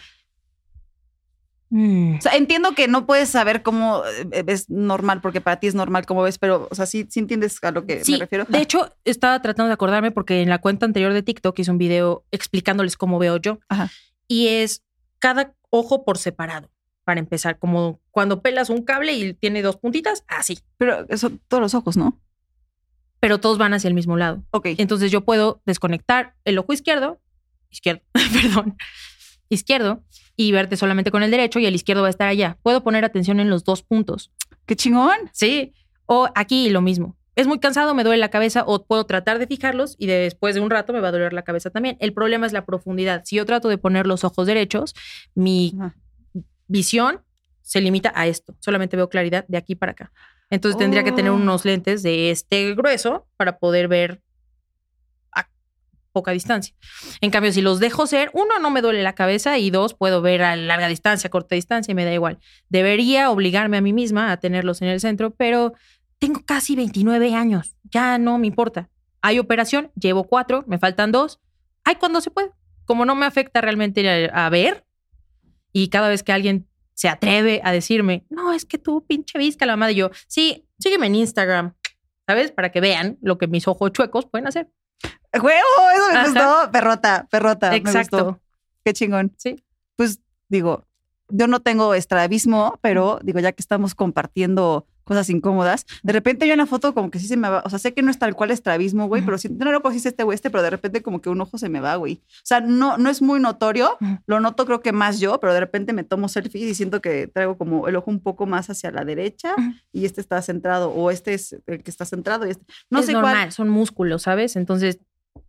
[1.71, 2.17] Mm.
[2.17, 5.75] O sea, entiendo que no puedes saber cómo eh, ves normal, porque para ti es
[5.75, 8.45] normal cómo ves, pero, o sea, sí, sí entiendes a lo que Sí, me refiero.
[8.47, 11.77] de hecho, estaba tratando de acordarme porque en la cuenta anterior de TikTok hice un
[11.77, 13.59] video explicándoles cómo veo yo.
[13.69, 13.89] Ajá.
[14.27, 14.83] Y es
[15.19, 16.69] cada ojo por separado,
[17.05, 20.59] para empezar, como cuando pelas un cable y tiene dos puntitas, así.
[20.77, 22.19] Pero eso, todos los ojos, ¿no?
[23.21, 24.43] Pero todos van hacia el mismo lado.
[24.51, 24.67] Ok.
[24.77, 27.21] Entonces yo puedo desconectar el ojo izquierdo,
[27.69, 28.75] izquierdo, perdón,
[29.47, 30.03] izquierdo,
[30.35, 32.57] y verte solamente con el derecho y el izquierdo va a estar allá.
[32.63, 34.31] Puedo poner atención en los dos puntos.
[34.65, 35.15] Qué chingón.
[35.31, 35.73] Sí.
[36.05, 37.15] O aquí lo mismo.
[37.35, 40.61] Es muy cansado, me duele la cabeza o puedo tratar de fijarlos y después de
[40.61, 41.95] un rato me va a doler la cabeza también.
[42.01, 43.21] El problema es la profundidad.
[43.23, 44.93] Si yo trato de poner los ojos derechos,
[45.33, 45.95] mi Ajá.
[46.67, 47.21] visión
[47.61, 48.55] se limita a esto.
[48.59, 50.11] Solamente veo claridad de aquí para acá.
[50.51, 51.35] Entonces tendría que tener Oh.
[51.35, 54.21] unos lentes de este grueso para poder ver
[55.31, 55.47] a
[56.11, 56.75] poca distancia.
[57.21, 60.21] En cambio, si los dejo ser, uno, no me duele la cabeza y dos, puedo
[60.21, 62.37] ver a larga distancia, a corta distancia y me da igual.
[62.69, 65.73] Debería obligarme a mí misma a tenerlos en el centro, pero
[66.19, 67.75] tengo casi 29 años.
[67.89, 68.89] Ya no me importa.
[69.21, 71.39] Hay operación, llevo cuatro, me faltan dos.
[71.83, 72.51] Hay cuando se puede.
[72.85, 74.85] Como no me afecta realmente a, a ver,
[75.71, 79.65] y cada vez que alguien se atreve a decirme, no, es que tú, pinche visca,
[79.65, 81.73] la madre, y yo, sí, sígueme en Instagram,
[82.27, 82.51] ¿sabes?
[82.51, 84.69] Para que vean lo que mis ojos chuecos pueden hacer.
[85.33, 85.49] ¡Huevo!
[85.95, 86.25] Eso me Ajá.
[86.25, 86.71] gustó.
[86.71, 87.71] Perrota, perrota.
[87.71, 87.97] me gustó.
[87.97, 88.41] Exacto.
[88.83, 89.33] Qué chingón.
[89.37, 89.63] Sí.
[89.95, 90.85] Pues digo,
[91.29, 96.53] yo no tengo estrabismo, pero digo, ya que estamos compartiendo cosas incómodas, de repente yo
[96.53, 98.17] en la foto como que sí se me va, o sea, sé que no es
[98.17, 101.01] tal cual estrabismo, güey, pero si no lo cogiste este güey, este, pero de repente
[101.01, 102.21] como que un ojo se me va, güey.
[102.29, 105.59] O sea, no, no es muy notorio, lo noto creo que más yo, pero de
[105.59, 108.89] repente me tomo selfies y siento que traigo como el ojo un poco más hacia
[108.89, 109.53] la derecha
[109.91, 113.07] y este está centrado, o este es el que está centrado y este, no es
[113.07, 113.51] sé normal, cuál.
[113.51, 114.55] son músculos, ¿sabes?
[114.55, 114.99] Entonces,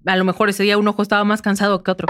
[0.07, 2.09] a lo mejor ese día un ojo estaba más cansado que otro.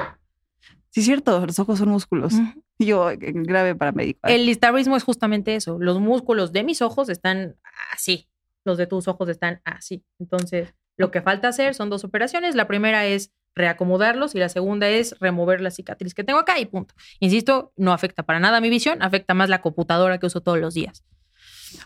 [0.92, 2.35] Sí, es cierto, los ojos son músculos.
[2.78, 4.20] Y yo, eh, grave para médico.
[4.28, 5.78] El estrabismo es justamente eso.
[5.81, 7.57] Los músculos de mis ojos están
[7.92, 8.28] así.
[8.64, 10.05] Los de tus ojos están así.
[10.20, 12.55] Entonces, lo que falta hacer son dos operaciones.
[12.55, 16.66] La primera es reacomodarlos y la segunda es remover la cicatriz que tengo acá y
[16.66, 16.94] punto.
[17.20, 20.74] Insisto, no afecta para nada mi visión, afecta más la computadora que uso todos los
[20.74, 21.05] días.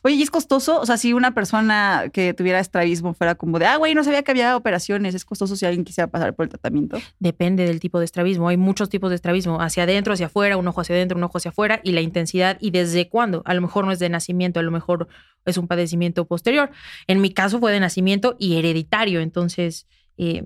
[0.03, 0.81] Oye, ¿y es costoso?
[0.81, 4.22] O sea, si una persona que tuviera estrabismo fuera como de, ah, güey, no sabía
[4.22, 6.99] que había operaciones, es costoso si alguien quisiera pasar por el tratamiento.
[7.18, 8.49] Depende del tipo de estrabismo.
[8.49, 11.38] Hay muchos tipos de estrabismo, hacia adentro, hacia afuera, un ojo hacia adentro, un ojo
[11.38, 13.42] hacia afuera y la intensidad y desde cuándo.
[13.44, 15.09] A lo mejor no es de nacimiento, a lo mejor
[15.44, 16.70] es un padecimiento posterior.
[17.07, 19.20] En mi caso fue de nacimiento y hereditario.
[19.20, 19.87] Entonces,
[20.18, 20.44] eh,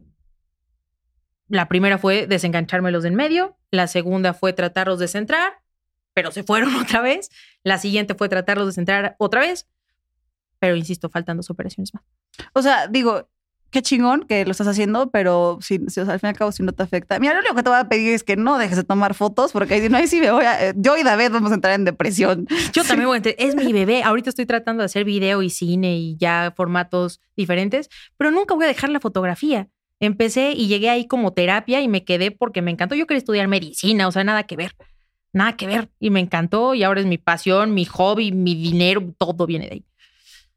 [1.51, 5.55] la primera fue desenganchármelos de en medio, la segunda fue tratarlos de centrar,
[6.15, 7.31] pero se fueron otra vez.
[7.65, 9.67] La siguiente fue tratarlos de centrar otra vez.
[10.59, 12.03] Pero insisto, faltan dos operaciones más.
[12.53, 13.29] O sea, digo,
[13.71, 16.37] qué chingón que lo estás haciendo, pero si, si, o sea, al fin y al
[16.37, 17.19] cabo, si no te afecta.
[17.19, 19.53] Mira, lo único que te voy a pedir es que no dejes de tomar fotos,
[19.53, 20.69] porque ahí no, ahí sí me voy a.
[20.69, 22.47] eh, Yo y David vamos a entrar en depresión.
[22.75, 24.03] Yo también voy a entender, es mi bebé.
[24.03, 28.65] Ahorita estoy tratando de hacer video y cine y ya formatos diferentes, pero nunca voy
[28.65, 29.69] a dejar la fotografía.
[29.99, 32.95] Empecé y llegué ahí como terapia y me quedé porque me encantó.
[32.95, 34.73] Yo quería estudiar medicina, o sea, nada que ver.
[35.33, 35.89] Nada que ver.
[36.01, 39.73] Y me encantó y ahora es mi pasión, mi hobby, mi dinero, todo viene de
[39.75, 39.85] ahí.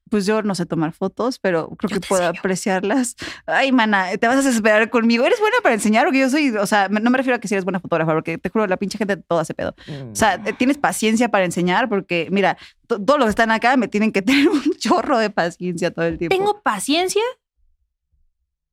[0.09, 2.39] Pues yo no sé tomar fotos, pero creo Yo que puedo enseño.
[2.39, 3.15] apreciarlas.
[3.47, 5.25] Ay, mana, te vas a desesperar conmigo.
[5.25, 7.55] Eres buena para enseñar, porque yo soy, o sea, no me refiero a que si
[7.55, 9.73] eres buena fotógrafa, porque te juro, la pinche gente todo hace pedo.
[10.11, 13.75] O sea, eh, tienes paciencia para enseñar, porque mira, to- todos los que están acá
[13.75, 16.35] me tienen que tener un chorro de paciencia todo el tiempo.
[16.35, 17.23] Tengo paciencia,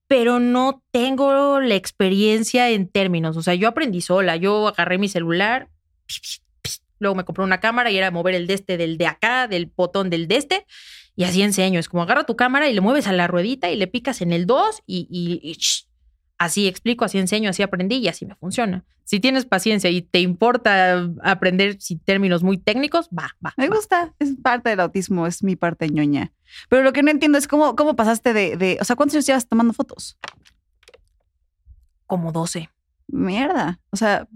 [0.09, 3.37] pero no tengo la experiencia en términos.
[3.37, 4.37] O sea, yo aprendí sola.
[4.37, 5.69] Yo agarré mi celular,
[6.99, 9.67] luego me compré una cámara y era mover el de este del de acá, del
[9.67, 10.67] botón del de este.
[11.17, 11.81] Y así enseño.
[11.81, 14.33] Es como agarra tu cámara y le mueves a la ruedita y le picas en
[14.33, 15.87] el 2 y, y- y sh.
[16.39, 18.85] así explico, así enseño, así aprendí y así me funciona.
[19.05, 23.53] Si tienes paciencia y te importa aprender si términos muy técnicos, va, va.
[23.57, 23.77] Me va.
[23.77, 26.33] gusta, es parte del autismo, es mi parte ñoña.
[26.69, 29.27] Pero lo que no entiendo es cómo, cómo pasaste de, de, o sea, ¿cuántos años
[29.27, 30.17] llevas tomando fotos?
[32.07, 32.71] Como 12.
[33.09, 33.81] Mierda.
[33.91, 34.29] O sea,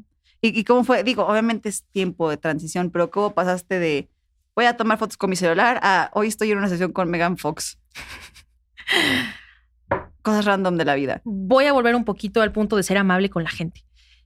[0.45, 1.03] ¿y, y cómo fue?
[1.03, 4.11] Digo, obviamente es tiempo de transición, pero ¿cómo pasaste de
[4.55, 7.39] voy a tomar fotos con mi celular a hoy estoy en una sesión con Megan
[7.39, 7.79] Fox?
[10.23, 11.21] Cosas random de la vida.
[11.25, 13.85] voy a volver un poquito al punto de ser amable con la gente.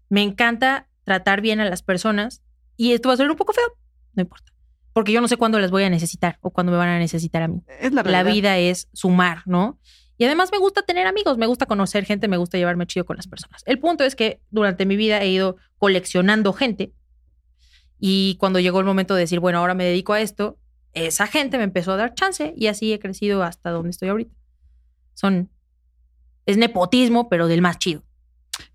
[0.08, 2.42] Me encanta tratar bien a las personas
[2.76, 3.76] y esto va a ser un poco feo,
[4.14, 4.52] no importa,
[4.92, 7.42] porque yo no sé cuándo las voy a necesitar o cuándo me van a necesitar
[7.42, 7.62] a mí.
[7.80, 9.78] Es la La vida es sumar, ¿no?
[10.18, 13.16] Y además me gusta tener amigos, me gusta conocer gente, me gusta llevarme chido con
[13.16, 13.62] las personas.
[13.66, 16.92] El punto es que durante mi vida he ido coleccionando gente
[18.00, 20.58] y cuando llegó el momento de decir, bueno, ahora me dedico a esto,
[20.92, 24.34] esa gente me empezó a dar chance y así he crecido hasta donde estoy ahorita.
[25.14, 25.50] Son
[26.46, 28.02] es nepotismo, pero del más chido.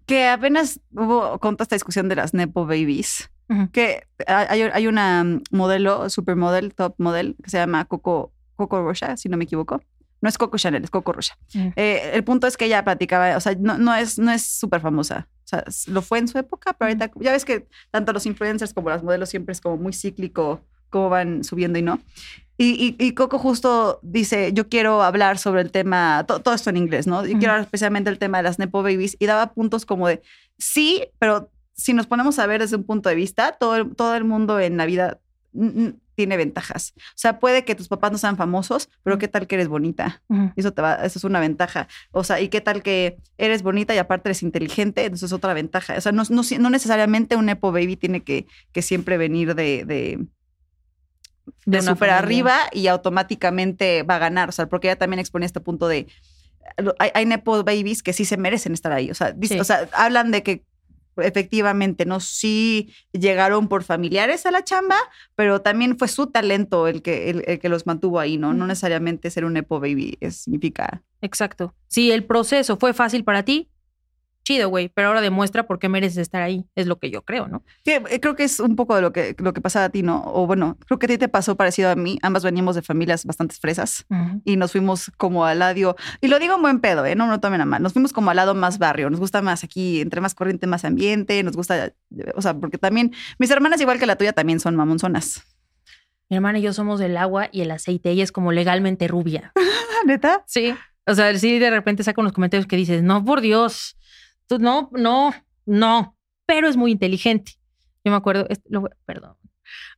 [0.06, 3.32] Que apenas hubo con toda esta discusión de las Nepo Babies.
[3.72, 9.28] Que hay, hay una modelo, supermodel, top model, que se llama Coco, Coco Rocha, si
[9.28, 9.82] no me equivoco.
[10.24, 11.38] No es Coco Chanel, es Coco Rocha.
[11.54, 11.68] Mm.
[11.76, 14.82] Eh, el punto es que ella platicaba, o sea, no, no es no es súper
[14.82, 15.28] famosa.
[15.44, 18.74] O sea, lo fue en su época, pero ahorita, ya ves que tanto los influencers
[18.74, 22.00] como las modelos siempre es como muy cíclico cómo van subiendo y no.
[22.58, 26.70] Y, y, y Coco justo dice, yo quiero hablar sobre el tema, to- todo esto
[26.70, 27.26] en inglés, ¿no?
[27.26, 30.22] Y quiero hablar especialmente el tema de las Nepo Babies y daba puntos como de,
[30.58, 34.16] sí, pero si nos ponemos a ver desde un punto de vista, todo el, todo
[34.16, 35.20] el mundo en la vida
[35.54, 36.94] mm, mm, tiene ventajas.
[36.98, 40.22] O sea, puede que tus papás no sean famosos, pero qué tal que eres bonita.
[40.56, 41.88] Y Eso te va, eso es una ventaja.
[42.12, 45.04] O sea, ¿y qué tal que eres bonita y aparte eres inteligente?
[45.06, 45.96] Entonces es otra ventaja.
[45.98, 49.86] O sea, no, no, no necesariamente un Nepo Baby tiene que, que siempre venir de,
[49.86, 50.26] de,
[51.66, 54.50] de súper arriba y automáticamente va a ganar.
[54.50, 56.08] O sea, porque ella también exponía este punto de.
[57.00, 59.12] Hay, hay Nepo Babies que sí se merecen estar ahí.
[59.12, 59.60] O sea, Sí.
[59.60, 60.64] o sea, hablan de que
[61.18, 62.20] efectivamente, ¿no?
[62.20, 64.98] Sí llegaron por familiares a la chamba,
[65.36, 68.54] pero también fue su talento el que, el, el que los mantuvo ahí, ¿no?
[68.54, 71.04] No necesariamente ser un Nepo Baby es- significa.
[71.22, 71.74] Exacto.
[71.88, 73.70] Si el proceso fue fácil para ti,
[74.44, 76.66] chido, güey, pero ahora demuestra por qué mereces estar ahí.
[76.76, 77.64] Es lo que yo creo, ¿no?
[77.84, 80.04] Que, eh, creo que es un poco de lo que, lo que pasaba a ti,
[80.04, 80.24] ¿no?
[80.26, 82.20] O bueno, creo que a ti te pasó parecido a mí.
[82.22, 84.06] Ambas veníamos de familias bastante fresas.
[84.46, 87.16] y nos fuimos como al lado, y lo digo en buen pedo, ¿eh?
[87.16, 89.42] no me lo tomen a mal, nos fuimos como al lado más barrio, nos gusta
[89.42, 91.94] más aquí, entre más corriente, más ambiente, nos gusta,
[92.36, 95.44] o sea, porque también mis hermanas, igual que la tuya, también son mamonzonas.
[96.30, 98.10] Mi hermana y yo somos el agua y el aceite.
[98.10, 99.52] Ella es como legalmente rubia.
[100.06, 100.44] ¿Neta?
[100.48, 100.74] Sí.
[101.06, 103.98] O sea, sí, de repente saca unos comentarios que dices, no, por Dios,
[104.50, 105.34] no, no,
[105.66, 107.54] no, pero es muy inteligente.
[108.04, 109.36] Yo me acuerdo, es- lo- perdón.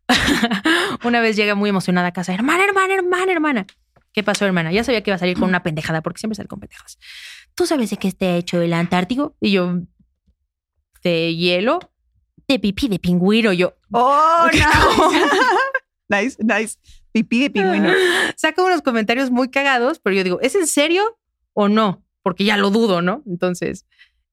[1.04, 3.66] Una vez llega muy emocionada a casa, hermana, hermana, hermana, hermana.
[4.14, 4.72] ¿Qué pasó, hermana?
[4.72, 6.98] Ya sabía que iba a salir con una pendejada, porque siempre sale con pendejas.
[7.54, 9.36] ¿tú sabes de qué está hecho el Antártico?
[9.42, 9.80] Y yo,
[11.04, 11.80] de hielo,
[12.48, 13.52] de pipí de pingüino.
[13.54, 14.48] Yo, ¡Oh,
[16.10, 16.38] nice!
[16.38, 16.78] nice, nice.
[17.12, 17.90] Pipí de pingüino.
[18.36, 21.18] saca unos comentarios muy cagados, pero yo digo, ¿es en serio
[21.54, 22.04] o no?
[22.24, 23.24] Porque ya lo dudo, ¿no?
[23.26, 23.86] Entonces,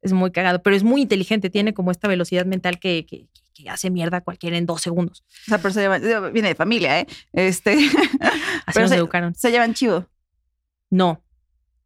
[0.03, 3.71] es muy cagado, pero es muy inteligente, tiene como esta velocidad mental que, que, que
[3.71, 5.25] hace mierda a cualquiera en dos segundos.
[5.47, 7.07] O sea, pero se llevan, viene de familia, ¿eh?
[7.33, 7.73] Este.
[8.67, 9.35] Así nos se, educaron.
[9.35, 10.09] se llevan chido.
[10.91, 11.23] No,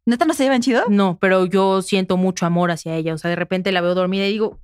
[0.07, 0.85] ¿Neta no se llevan chido?
[0.87, 3.13] no, pero yo siento mucho amor hacia ella.
[3.13, 4.57] O sea, de repente la veo dormida y digo,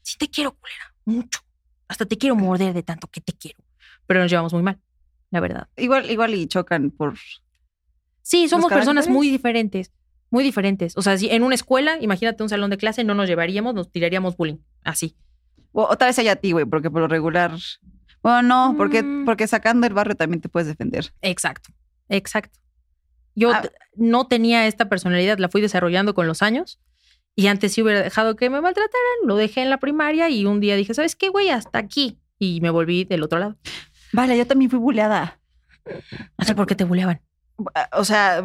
[0.00, 1.40] sí te quiero, culera, mucho.
[1.88, 3.58] Hasta te quiero morder de tanto que te quiero.
[4.06, 4.80] Pero nos llevamos muy mal,
[5.30, 5.68] la verdad.
[5.76, 7.18] Igual, igual y chocan por.
[8.22, 9.92] Sí, somos personas muy diferentes,
[10.30, 10.96] muy diferentes.
[10.96, 13.90] O sea, si en una escuela, imagínate un salón de clase, no nos llevaríamos, nos
[13.90, 15.16] tiraríamos bullying, así.
[15.72, 17.52] O, o tal vez ella a ti, güey, porque por lo regular.
[18.22, 19.24] Bueno, no, porque, Mm.
[19.24, 21.12] porque sacando el barrio también te puedes defender.
[21.22, 21.70] Exacto,
[22.08, 22.58] exacto.
[23.34, 23.62] Yo Ah.
[23.94, 26.80] no tenía esta personalidad, la fui desarrollando con los años.
[27.36, 30.58] Y antes si hubiera dejado que me maltrataran, lo dejé en la primaria y un
[30.58, 31.50] día dije, ¿sabes qué, güey?
[31.50, 32.18] Hasta aquí.
[32.40, 33.56] Y me volví del otro lado.
[34.12, 35.38] Vale, yo también fui buleada.
[36.36, 37.20] Así porque te buleaban.
[37.92, 38.42] O sea,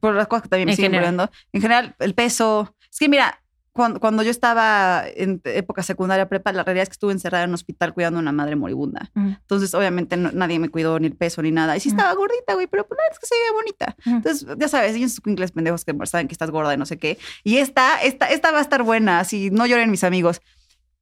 [0.00, 1.14] por las cosas que también me En siguen general.
[1.14, 1.32] buleando.
[1.52, 2.74] En general, el peso.
[2.90, 3.40] Es que mira,
[3.72, 7.50] cuando, cuando yo estaba en época secundaria prepa, la realidad es que estuve encerrada en
[7.50, 9.10] un hospital cuidando a una madre moribunda.
[9.14, 11.76] Entonces, obviamente, no- nadie me cuidó ni el peso ni nada.
[11.76, 13.96] Y sí estaba gordita, güey, pero pues verdad es que se veía bonita.
[14.04, 16.98] Entonces, ya sabes, ellos sus inglés pendejos que saben que estás gorda y no sé
[16.98, 17.16] qué.
[17.44, 20.40] Y esta, esta, esta va a estar buena, así no lloren mis amigos.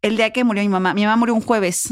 [0.03, 1.89] El día que murió mi mamá, mi mamá murió un jueves.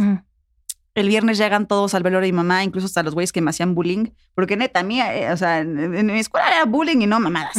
[0.96, 3.50] El viernes llegan todos al velorio de mi mamá, incluso hasta los güeyes que me
[3.50, 4.06] hacían bullying.
[4.34, 7.56] Porque neta, mía, eh, o sea, en, en mi escuela era bullying y no mamadas.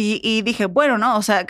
[0.00, 1.16] Y, y dije, bueno, ¿no?
[1.16, 1.44] O sea,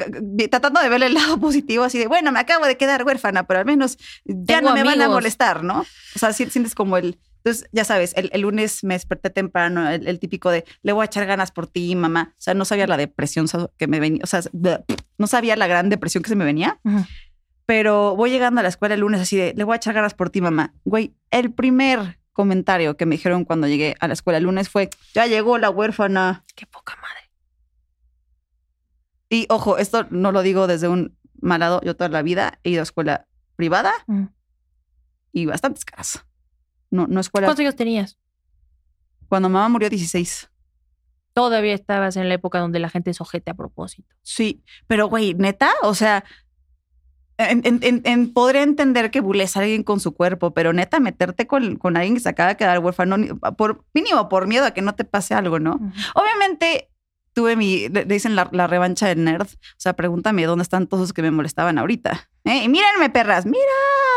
[0.51, 3.61] tratando de ver el lado positivo, así de, bueno, me acabo de quedar huérfana, pero
[3.61, 5.81] al menos ya Tengo no me van a molestar, ¿no?
[5.81, 7.19] O sea, si- sientes como el...
[7.45, 11.03] Entonces, ya sabes, el, el lunes me desperté temprano, el, el típico de, le voy
[11.03, 12.31] a echar ganas por ti, mamá.
[12.33, 13.47] O sea, no sabía la depresión
[13.79, 14.41] que me venía, o sea,
[15.19, 16.81] no sabía la gran depresión que se me venía.
[17.69, 20.15] Pero voy llegando a la escuela el lunes así de, le voy a echar ganas
[20.15, 20.73] por ti, mamá.
[20.87, 24.89] Güey, el primer comentario que me dijeron cuando llegué a la escuela el lunes fue,
[25.13, 26.47] ya llegó la huérfana.
[26.57, 27.31] Qué poca madre.
[29.29, 31.83] Y ojo, esto no lo digo desde un mal lado.
[31.85, 34.31] Yo toda la vida he ido a escuela privada Ujú.
[35.33, 36.25] y bastante caras.
[36.91, 37.49] No, no escuela.
[37.49, 38.19] ¿Cuántos años tenías?
[39.29, 40.49] Cuando mamá murió, 16.
[41.35, 44.17] Todavía estabas en la época donde la gente es ojete a propósito.
[44.23, 46.25] Sí, pero güey, neta, o sea,
[47.39, 51.01] en, en- en- en- podría entender que bules a alguien con su cuerpo, pero neta,
[51.01, 53.17] meterte con, con alguien que se acaba de quedar huérfano,
[53.57, 55.81] por mínimo por miedo a que no te pase algo, ¿no?
[56.15, 56.91] Obviamente
[57.33, 59.47] tuve mi, le dicen la, la revancha del nerd.
[59.47, 62.29] O sea, pregúntame dónde están todos los que me molestaban ahorita.
[62.45, 62.65] ¿Eh?
[62.65, 63.63] Y mírenme, perras, mira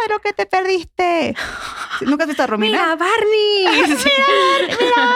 [0.10, 1.36] lo que te perdiste.
[2.02, 2.80] ¿Nunca has visto a Romina?
[2.82, 3.88] Mira, Barney.
[4.82, 5.16] mira.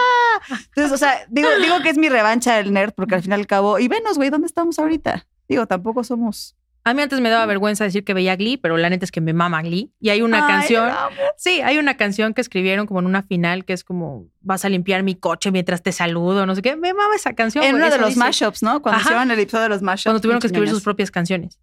[0.68, 3.36] Entonces, o sea, digo, digo que es mi revancha del nerd, porque al fin y
[3.36, 5.26] al cabo, y venos, güey, ¿dónde estamos ahorita?
[5.48, 6.56] Digo, tampoco somos.
[6.88, 9.20] A mí antes me daba vergüenza decir que veía Glee, pero la neta es que
[9.20, 9.92] me mama Glee.
[10.00, 10.92] Y hay una Ay, canción,
[11.36, 14.70] sí, hay una canción que escribieron como en una final que es como vas a
[14.70, 16.76] limpiar mi coche mientras te saludo, no sé qué.
[16.76, 17.64] Me mama esa canción.
[17.64, 18.20] En uno de los dice.
[18.20, 18.84] mashups, ¿no?
[18.84, 19.10] Cuando Ajá.
[19.10, 20.04] hicieron el episodio de los mashups.
[20.06, 21.60] Cuando tuvieron que escribir sus propias canciones.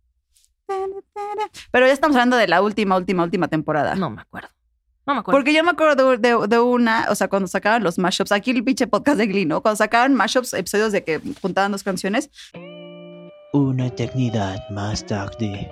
[1.70, 3.94] Pero ya estamos hablando de la última, última, última temporada.
[3.94, 4.48] No me acuerdo.
[5.06, 5.36] No me acuerdo.
[5.38, 8.52] Porque yo me acuerdo de, de- de una, o sea, cuando sacaban los mashups, aquí
[8.52, 9.60] el pinche podcast de Glee, ¿no?
[9.60, 12.30] Cuando sacaban mashups, episodios de que juntaban dos canciones,
[13.52, 15.70] Una eternidad más tarde.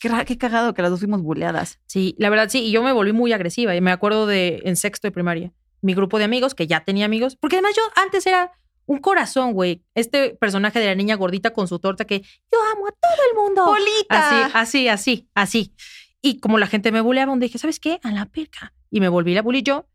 [0.00, 1.78] qué, ra- qué cagado que las dos fuimos buleadas.
[1.86, 4.76] Sí, la verdad sí, y yo me volví muy agresiva y me acuerdo de en
[4.76, 8.26] sexto de primaria, mi grupo de amigos, que ya tenía amigos, porque además yo antes
[8.26, 8.52] era
[8.86, 12.86] un corazón, güey, este personaje de la niña gordita con su torta que yo amo
[12.86, 13.64] a todo el mundo.
[13.66, 14.46] ¡Polita!
[14.46, 15.74] Así, así, así, así.
[16.22, 18.00] Y como la gente me buleaba, un dije, ¿sabes qué?
[18.02, 18.72] A la perca.
[18.90, 19.86] Y me volví la bully yo.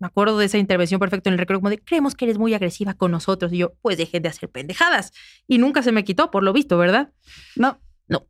[0.00, 2.54] Me acuerdo de esa intervención perfecta en el recreo, como de, creemos que eres muy
[2.54, 3.52] agresiva con nosotros.
[3.52, 5.12] Y yo, pues dejen de hacer pendejadas.
[5.48, 7.12] Y nunca se me quitó, por lo visto, ¿verdad?
[7.56, 7.80] No.
[8.06, 8.26] No.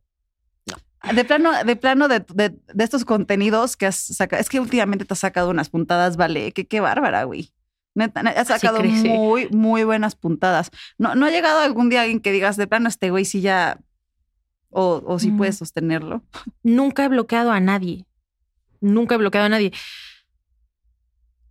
[1.13, 4.41] De plano, de plano de, de- de estos contenidos que has sacado.
[4.41, 6.51] Es que últimamente te has sacado unas puntadas, vale.
[6.51, 7.51] Qué, qué bárbara, güey.
[7.95, 10.71] Neta, has sacado muy, muy buenas puntadas.
[10.97, 13.79] No, no ha llegado algún día alguien que digas, de plano, este güey sí ya.
[14.71, 15.37] O, o sí Mm.
[15.37, 16.23] puedes sostenerlo.
[16.63, 18.05] Nunca he bloqueado a nadie.
[18.81, 19.71] Nunca he bloqueado a nadie.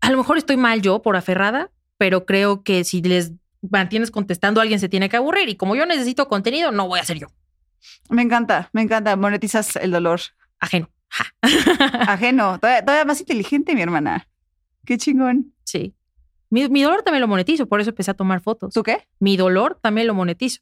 [0.00, 3.32] A lo mejor estoy mal yo por aferrada, pero creo que si les
[3.62, 5.48] mantienes contestando, alguien se tiene que aburrir.
[5.48, 7.28] Y como yo necesito contenido, no voy a ser yo.
[8.08, 9.16] Me encanta, me encanta.
[9.16, 10.20] Monetizas el dolor
[10.60, 10.90] Ajeno.
[11.08, 11.24] Ja.
[12.12, 12.58] ajeno.
[12.58, 14.28] Todavía, todavía más inteligente, mi hermana.
[14.84, 15.54] Qué chingón.
[15.64, 15.94] Sí.
[16.50, 18.72] Mi, mi dolor también lo monetizo, por eso empecé a tomar fotos.
[18.74, 19.06] ¿Tú qué?
[19.18, 20.60] Mi dolor también lo monetizo.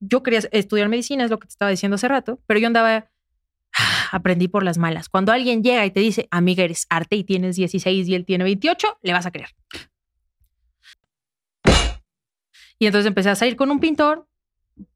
[0.00, 3.08] Yo quería estudiar medicina, es lo que te estaba diciendo hace rato, pero yo andaba,
[4.12, 5.08] aprendí por las malas.
[5.08, 8.44] Cuando alguien llega y te dice, amiga, eres arte y tienes 16 y él tiene
[8.44, 9.50] 28, le vas a creer.
[12.78, 14.26] Y entonces empecé a salir con un pintor,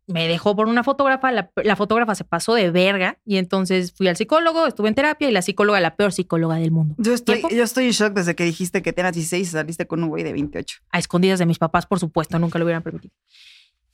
[0.07, 4.09] me dejó por una fotógrafa, la, la fotógrafa se pasó de verga y entonces fui
[4.09, 6.95] al psicólogo, estuve en terapia y la psicóloga, la peor psicóloga del mundo.
[6.99, 7.55] Yo estoy, ¿Tiempo?
[7.55, 10.25] yo estoy en shock desde que dijiste que tenías 16 y saliste con un güey
[10.25, 10.79] de 28.
[10.91, 13.15] A escondidas de mis papás, por supuesto, nunca lo hubieran permitido.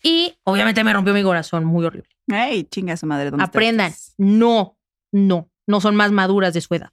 [0.03, 2.09] Y obviamente me rompió mi corazón, muy horrible.
[2.29, 3.31] Ey, chinga su madre.
[3.31, 4.15] ¿dónde Aprendan, estás?
[4.19, 4.79] no,
[5.13, 6.93] no, no son más maduras de su edad.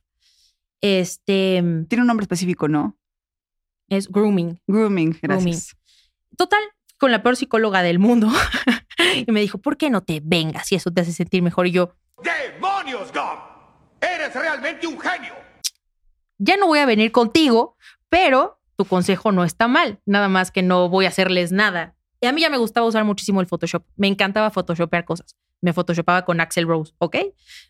[0.82, 2.98] Este Tiene un nombre específico, ¿no?
[3.90, 4.60] es grooming.
[4.68, 5.76] Grooming, gracias.
[6.38, 6.60] Total,
[6.98, 8.30] con la peor psicóloga del mundo.
[9.28, 11.68] y me dijo, ¿por qué no te vengas si eso te hace sentir mejor?
[11.68, 13.40] Y yo, ¡Demonios, Dom!
[14.02, 15.34] ¡Eres realmente un genio!
[16.40, 17.78] ya no voy a venir contigo,
[18.10, 20.00] pero tu consejo no está mal.
[20.06, 21.96] Nada más que no voy a hacerles nada.
[22.22, 23.84] Y a mí ya me gustaba usar muchísimo el Photoshop.
[23.96, 25.36] Me encantaba photoshopear cosas.
[25.62, 27.16] Me photoshopaba con Axel Rose, ¿ok?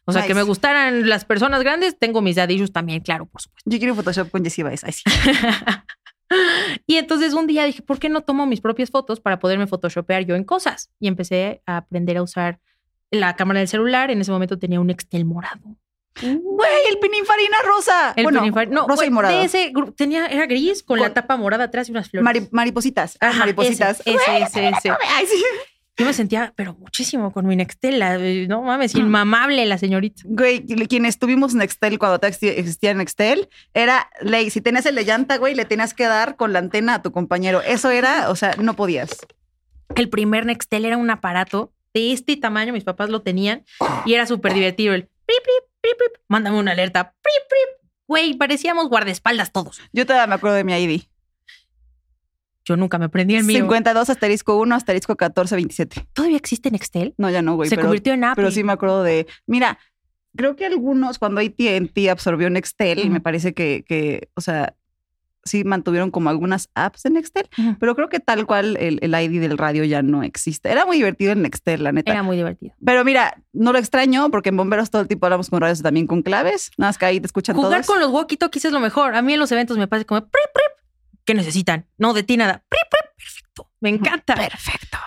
[0.05, 3.69] O sea, que me gustaran las personas grandes, tengo mis dadillos también, claro, por supuesto.
[3.69, 4.83] Yo quiero Photoshop con Jessie Baez.
[4.83, 5.03] Ay, sí.
[6.85, 10.25] y entonces un día dije, ¿por qué no tomo mis propias fotos para poderme photoshopear
[10.25, 10.91] yo en cosas?
[10.99, 12.59] Y empecé a aprender a usar
[13.11, 14.11] la cámara del celular.
[14.11, 15.77] En ese momento tenía un Excel morado.
[16.21, 18.13] Güey, el pininfarina rosa.
[18.15, 19.39] El bueno, Pininfarina- no, rosa y morado.
[19.39, 22.23] ese tenía, era gris con, la tapa morada atrás y unas flores.
[22.23, 23.17] Mari- maripositas.
[23.21, 24.01] Ah, Ajá, maripositas.
[24.01, 24.89] Ese, ese, ese, ese.
[24.89, 25.43] Ay, sí.
[25.97, 28.15] Yo me sentía, pero muchísimo con mi Nextela.
[28.17, 30.21] eh, No mames, inmamable la señorita.
[30.25, 34.51] Güey, quienes tuvimos Nextel cuando existía Nextel, era ley.
[34.51, 37.11] Si tenías el de llanta, güey, le tenías que dar con la antena a tu
[37.11, 37.61] compañero.
[37.61, 39.09] Eso era, o sea, no podías.
[39.95, 43.65] El primer Nextel era un aparato de este tamaño, mis papás lo tenían
[44.05, 44.93] y era súper divertido.
[44.93, 47.15] El prip, prip, prip, prip, mándame una alerta.
[47.23, 47.89] Prip, prip.
[48.07, 49.81] Güey, parecíamos guardaespaldas todos.
[49.93, 51.01] Yo todavía me acuerdo de mi ID.
[52.67, 53.59] Yo nunca me aprendí el mío.
[53.59, 56.07] 52 asterisco 1 asterisco 14 27.
[56.11, 57.13] ¿Todavía existe Nextel?
[57.17, 57.69] No, ya no, güey.
[57.69, 58.43] Se pero, convirtió en Apple.
[58.43, 59.25] pero sí me acuerdo de.
[59.45, 59.79] Mira,
[60.35, 63.09] creo que algunos, cuando ATT absorbió Nextel, Ujú.
[63.09, 64.75] me parece que, que, o sea,
[65.45, 67.47] sí mantuvieron como algunas apps de Nextel,
[67.79, 70.69] pero creo que tal cual el, el ID del radio ya no existe.
[70.69, 72.11] Era muy divertido el Nextel, la neta.
[72.11, 72.75] Era muy divertido.
[72.83, 76.05] Pero mira, no lo extraño porque en Bomberos todo el tiempo hablamos con radios también
[76.05, 76.71] con claves.
[76.77, 77.87] Nada más que ahí te escuchan Jugar todos.
[77.87, 79.15] con los walkie-talkies es lo mejor.
[79.15, 80.76] A mí en los eventos me parece como prip, prip.
[81.27, 81.85] ¿Qué necesitan?
[81.97, 82.63] No, de ti nada.
[82.69, 83.69] Perfecto.
[83.81, 84.33] Me encanta.
[84.33, 84.97] Perfecto.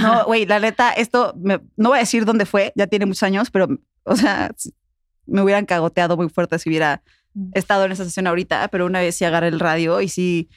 [0.00, 3.22] No, güey, la neta, esto me- no voy a decir dónde fue, ya tiene muchos
[3.22, 3.68] años, pero,
[4.04, 4.50] o sea,
[5.26, 7.02] me hubieran cagoteado muy fuerte si hubiera
[7.52, 10.48] estado en esa sesión ahorita, pero una vez sí agarré el radio y sí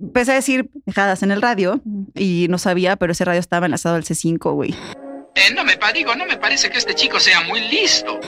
[0.00, 1.82] empecé a decir dejadas en el radio
[2.14, 4.70] y no sabía, pero ese radio estaba enlazado al C5, güey.
[5.34, 8.18] Eh, no me digo, no me parece que este chico sea muy listo.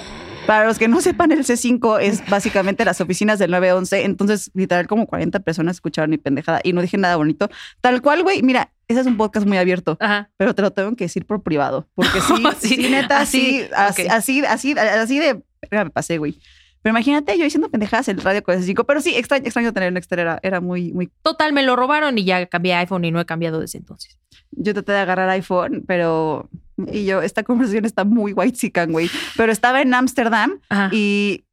[0.46, 4.04] Para los que no sepan, el C5 es básicamente las oficinas del 911.
[4.04, 7.48] Entonces, literal, como 40 personas escucharon mi pendejada y no dije nada bonito.
[7.80, 8.42] Tal cual, güey.
[8.42, 10.30] Mira, ese es un podcast muy abierto, Ajá.
[10.36, 11.88] pero te lo tengo que decir por privado.
[11.94, 15.42] Porque sí, Sí, sí, neta, así, sí, así, así, así, así de.
[15.70, 16.36] me pasé, güey.
[16.82, 18.84] Pero imagínate yo diciendo pendejadas en el radio con el C5.
[18.86, 20.20] Pero sí, extraño, extraño tener un extra.
[20.22, 21.10] Era, era muy, muy.
[21.22, 24.18] Total, me lo robaron y ya cambié a iPhone y no he cambiado desde entonces.
[24.52, 26.48] Yo traté de agarrar iPhone, pero.
[26.90, 29.10] Y yo, esta conversación está muy white chican, güey.
[29.36, 30.60] Pero estaba en Ámsterdam
[30.92, 31.44] y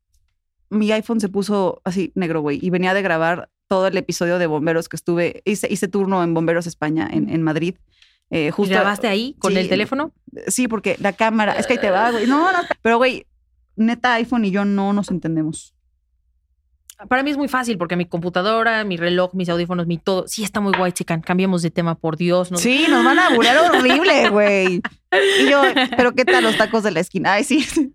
[0.70, 2.60] mi iPhone se puso así negro, güey.
[2.62, 6.34] Y venía de grabar todo el episodio de Bomberos que estuve, hice, hice turno en
[6.34, 7.76] Bomberos España, en, en Madrid.
[8.30, 9.60] Eh, ¿Y justo, grabaste ahí con Sí.
[9.60, 10.14] el teléfono?
[10.48, 12.28] Sí, porque la cámara, es que ahí te va, güey.
[12.28, 13.26] No, no, pero güey,
[13.78, 15.74] neta iPhone y yo no nos entendemos.
[17.10, 20.44] Para mí es muy fácil porque mi computadora, mi reloj, mis audífonos, mi todo, sí
[20.44, 21.22] está muy guay, chican.
[21.22, 22.52] Cambiemos de tema, por Dios.
[22.52, 24.82] No, Sí, nos van a bulear horrible, güey.
[25.40, 25.62] Y yo,
[25.96, 27.34] pero ¿qué tal los tacos de la esquina?
[27.34, 27.94] Ay, sí.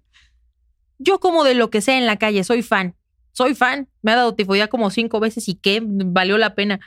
[0.98, 2.94] Yo como de lo que sea en la calle, soy fan.
[3.32, 3.88] Soy fan.
[4.02, 6.78] Me ha dado tifoidea como cinco veces y qué, valió la pena.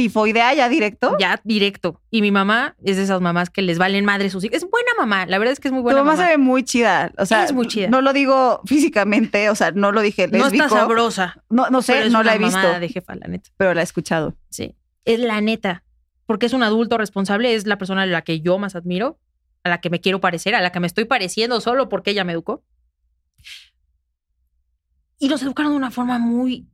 [0.00, 1.14] Tifoidea ya directo.
[1.18, 2.00] Ya directo.
[2.10, 4.56] Y mi mamá es de esas mamás que les valen madre sus hijos.
[4.56, 6.24] Es buena mamá, la verdad es que es muy Tu buena mamá mamá.
[6.24, 7.12] se ve muy chida.
[7.18, 7.88] O sea, Es muy chida.
[7.88, 11.44] No lo digo físicamente, o sea, no lo dije No está sabrosa.
[11.50, 13.50] No, no pero sé, es no la he visto, de jefa, la neta.
[13.58, 14.34] pero la he escuchado.
[14.48, 14.74] Sí.
[15.04, 15.84] Es la neta.
[16.24, 19.20] Porque es un adulto responsable, es la persona a la que yo más admiro,
[19.64, 22.24] a la que me quiero parecer, a la que me estoy pareciendo solo porque ella
[22.24, 22.64] me educó.
[25.18, 26.66] Y nos educaron de una forma muy,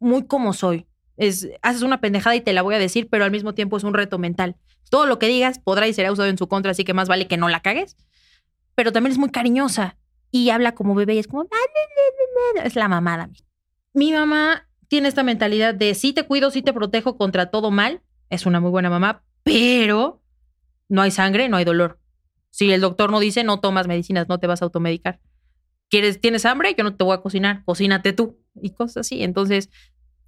[0.00, 0.86] muy como soy.
[1.18, 3.84] Es, haces una pendejada y te la voy a decir, pero al mismo tiempo es
[3.84, 4.56] un reto mental.
[4.90, 7.26] Todo lo que digas podrá y será usado en su contra, así que más vale
[7.26, 7.96] que no la cagues.
[8.74, 9.98] Pero también es muy cariñosa
[10.30, 11.46] y habla como bebé y es como...
[12.62, 13.28] Es la mamada.
[13.92, 18.02] Mi mamá tiene esta mentalidad de sí te cuido, sí te protejo contra todo mal.
[18.30, 20.22] Es una muy buena mamá, pero
[20.88, 21.98] no hay sangre, no hay dolor.
[22.50, 25.20] Si el doctor no dice no tomas medicinas, no te vas a automedicar.
[25.90, 26.74] ¿Quieres, tienes hambre?
[26.76, 28.38] Yo no te voy a cocinar, cocínate tú.
[28.60, 29.22] Y cosas así.
[29.22, 29.70] Entonces,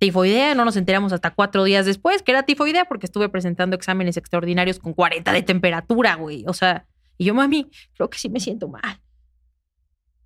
[0.01, 4.17] tifoidea, no nos enteramos hasta cuatro días después que era tifoidea porque estuve presentando exámenes
[4.17, 6.45] extraordinarios con 40 de temperatura, güey.
[6.49, 6.87] O sea,
[7.19, 9.01] y yo, mami, creo que sí me siento mal.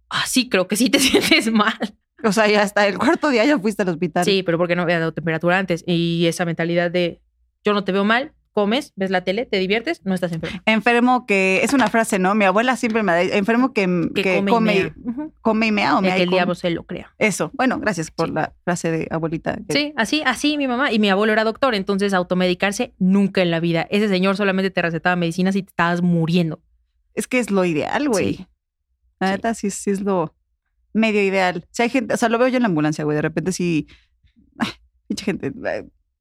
[0.08, 1.76] Ah, sí, creo que sí te sientes mal.
[2.22, 4.24] O sea, ya hasta el cuarto día ya fuiste al hospital.
[4.24, 5.82] Sí, pero porque no había dado temperatura antes.
[5.86, 7.20] Y esa mentalidad de
[7.64, 10.60] yo no te veo mal, comes, ves la tele, te diviertes, no estás enfermo.
[10.64, 12.34] Enfermo que es una frase, ¿no?
[12.36, 13.82] Mi abuela siempre me da enfermo que,
[14.14, 14.94] Que, que come, come, y mea.
[15.42, 17.12] Come y mea o mea que el diablo se lo crea.
[17.18, 17.50] Eso.
[17.54, 18.32] Bueno, gracias por Sí.
[18.34, 19.58] la frase de abuelita.
[19.68, 20.92] que- Sí, así, así mi mamá.
[20.92, 23.86] Y mi abuelo era doctor, entonces automedicarse nunca en la vida.
[23.90, 26.62] Ese señor solamente te recetaba medicinas y te estabas muriendo.
[27.14, 28.34] Es que es lo ideal, güey.
[28.36, 28.46] Sí.
[29.20, 30.34] La neta, sí, sí es lo
[30.92, 31.66] medio ideal.
[31.72, 33.16] Si hay gente, o sea, lo veo yo en la ambulancia, güey.
[33.16, 33.86] De repente sí.
[35.08, 35.52] Pinche gente.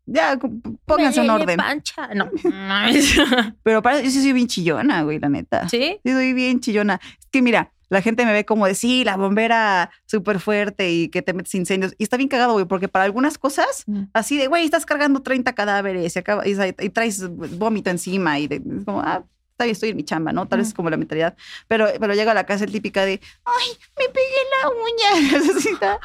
[0.06, 0.38] Ya,
[0.86, 1.58] pónganse en orden.
[1.58, 2.10] pancha.
[2.14, 2.30] No.
[3.64, 5.70] Pero para yo sí soy bien chillona, güey, la neta.
[5.70, 5.98] ¿Sí?
[6.04, 7.00] Sí, soy bien chillona.
[7.20, 11.10] Es que mira, la gente me ve como de sí, la bombera súper fuerte y
[11.10, 11.94] que te metes incendios.
[11.98, 14.04] Y está bien cagado, güey, porque para algunas cosas, Mm.
[14.14, 18.48] así de, güey, estás cargando 30 cadáveres y, acaba, y, y traes vómito encima y
[18.48, 20.48] de- es como, ah, está bien, estoy en mi chamba, ¿no?
[20.48, 21.38] Tal vez es como la mentalidad.
[21.68, 23.68] Pero, pero llega a la casa el típica de, ay,
[24.00, 24.70] me pegué la
[25.86, 26.00] uña.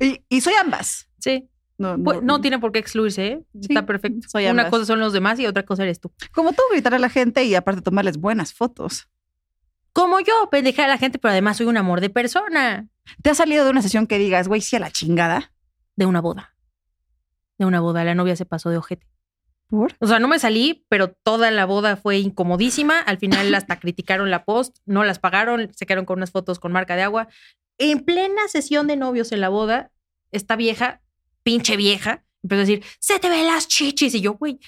[0.28, 1.06] Y soy ambas.
[1.18, 1.46] Sí.
[1.80, 3.42] No, Pues, no tiene por qué excluirse, ¿eh?
[3.54, 4.28] Sí, Está perfecto.
[4.28, 4.70] soy Una ambas.
[4.70, 6.12] cosa son los demás y otra cosa eres tú.
[6.32, 9.08] Como tú, gritar a la gente y aparte tomarles buenas fotos.
[9.94, 12.86] Como yo, pendeja a la gente, pero además soy un amor de persona.
[13.22, 15.52] ¿Te ha salido de una sesión que digas, güey, sí a la chingada?
[15.96, 16.54] De una boda.
[17.58, 18.04] De una boda.
[18.04, 19.06] La novia se pasó de ojete.
[19.66, 19.94] ¿Por?
[20.00, 23.00] O sea, no me salí, pero toda la boda fue incomodísima.
[23.00, 26.72] Al final hasta criticaron la post, no las pagaron, se quedaron con unas fotos con
[26.72, 27.28] marca de agua.
[27.78, 29.90] En plena sesión de novios en la boda,
[30.30, 31.00] esta vieja,
[31.42, 34.14] pinche vieja, empezó a decir, se te ven las chichis.
[34.14, 34.58] Y yo, güey,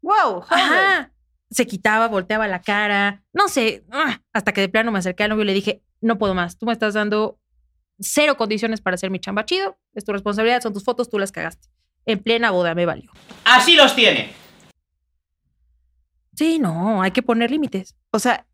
[0.00, 1.12] Wow, ajá.
[1.50, 5.30] Se quitaba, volteaba la cara, no sé, ah, hasta que de plano me acerqué al
[5.30, 7.38] novio y le dije, no puedo más, tú me estás dando
[8.00, 11.30] cero condiciones para hacer mi chamba chido, es tu responsabilidad, son tus fotos, tú las
[11.30, 11.68] cagaste.
[12.06, 13.12] En plena boda me valió.
[13.44, 14.32] Así los tiene.
[16.34, 17.94] Sí, no, hay que poner límites.
[18.10, 18.46] O sea,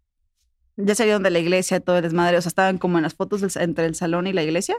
[0.77, 2.37] ya salieron de la iglesia, todo el desmadre.
[2.37, 4.77] O sea, estaban como en las fotos del- entre el salón y la iglesia.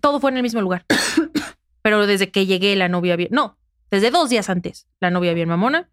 [0.00, 0.84] Todo fue en el mismo lugar.
[1.82, 3.58] Pero desde que llegué la novia bien, no,
[3.90, 5.90] desde dos días antes, la novia bien mamona.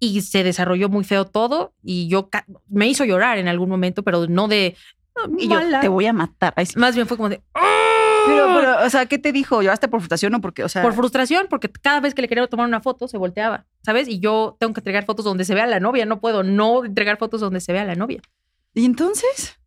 [0.00, 2.28] Y se desarrolló muy feo todo y yo
[2.68, 4.76] me hizo llorar en algún momento, pero no de...
[5.38, 6.52] Y yo, te voy a matar.
[6.56, 6.78] Ay, sí.
[6.78, 7.40] Más bien fue como de...
[8.26, 9.62] Pero, pero, o sea, ¿qué te dijo?
[9.62, 10.82] ¿Lloraste por frustración o porque, o sea...
[10.82, 14.08] Por frustración, porque cada vez que le quería tomar una foto se volteaba, ¿sabes?
[14.08, 17.16] Y yo tengo que entregar fotos donde se vea la novia, no puedo no entregar
[17.16, 18.20] fotos donde se vea la novia.
[18.74, 19.58] ¿Y entonces?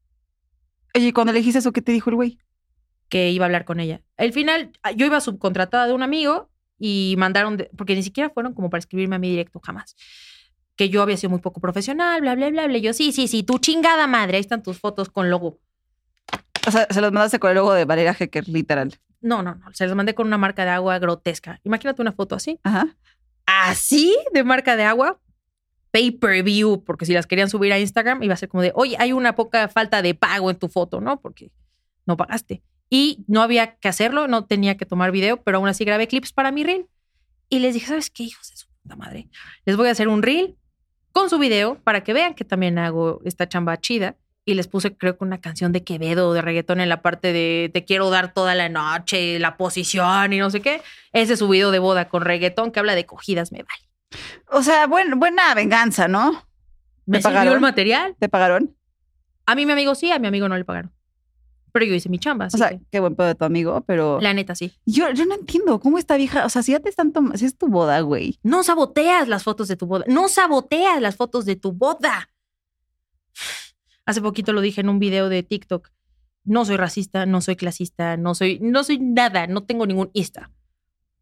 [0.94, 2.40] Oye, ¿y cuando le dijiste eso, ¿qué te dijo el güey?
[3.10, 4.02] Que iba a hablar con ella.
[4.18, 6.50] Al final, ah, yo iba subcontratada de un amigo
[6.80, 9.96] y mandaron, de- porque ni siquiera fueron como para escribirme a mí directo, jamás.
[10.76, 12.78] Que yo había sido muy poco profesional, bla, bla, bla, bla.
[12.78, 15.60] Yo, sí, sí, sí, tu chingada madre, ahí están tus fotos con logo.
[16.68, 18.94] O sea, se los mandaste con el logo de Valeria Hecker, literal.
[19.22, 21.60] No, no, no, se los mandé con una marca de agua grotesca.
[21.64, 22.60] Imagínate una foto así.
[22.64, 22.88] Ajá.
[23.46, 25.20] Así de marca de agua,
[25.92, 28.72] pay per view, porque si las querían subir a Instagram iba a ser como de,
[28.76, 31.20] oye, hay una poca falta de pago en tu foto, ¿no?
[31.22, 31.52] Porque
[32.06, 32.62] no pagaste.
[32.90, 36.32] Y no había que hacerlo, no tenía que tomar video, pero aún así grabé clips
[36.32, 36.88] para mi reel.
[37.50, 39.28] Y les dije, ¿sabes qué, hijos de su puta madre?
[39.66, 40.56] Les voy a hacer un reel
[41.12, 44.16] con su video para que vean que también hago esta chamba chida.
[44.46, 47.70] Y les puse, creo que una canción de Quevedo, de reggaetón en la parte de
[47.74, 50.82] te quiero dar toda la noche, la posición y no sé qué.
[51.12, 53.90] Ese es su video de boda con reggaetón que habla de cogidas, me vale.
[54.50, 56.32] O sea, buen- buena venganza, ¿no?
[57.06, 57.54] ¿Me ¿Te sirvió pagaron?
[57.56, 58.16] el material?
[58.18, 58.74] ¿Te pagaron?
[59.46, 60.94] A mí mi amigo sí, a mi amigo no le pagaron.
[61.78, 64.20] Pero yo hice mi chamba, o sea, que, qué buen pedo de tu amigo, pero...
[64.20, 64.74] la neta sí.
[64.88, 66.44] Yo, yo no entiendo cómo esta vieja...
[66.44, 67.38] O sea, si ya te están tomando...
[67.38, 68.40] Si es tu boda, güey.
[68.42, 70.04] No saboteas las fotos de tu boda.
[70.08, 72.32] No saboteas las fotos de tu boda.
[74.08, 75.92] Hace poquito lo dije en un video de TikTok.
[76.46, 80.50] No soy racista, no soy clasista, no soy, no soy nada, no tengo ningún ista.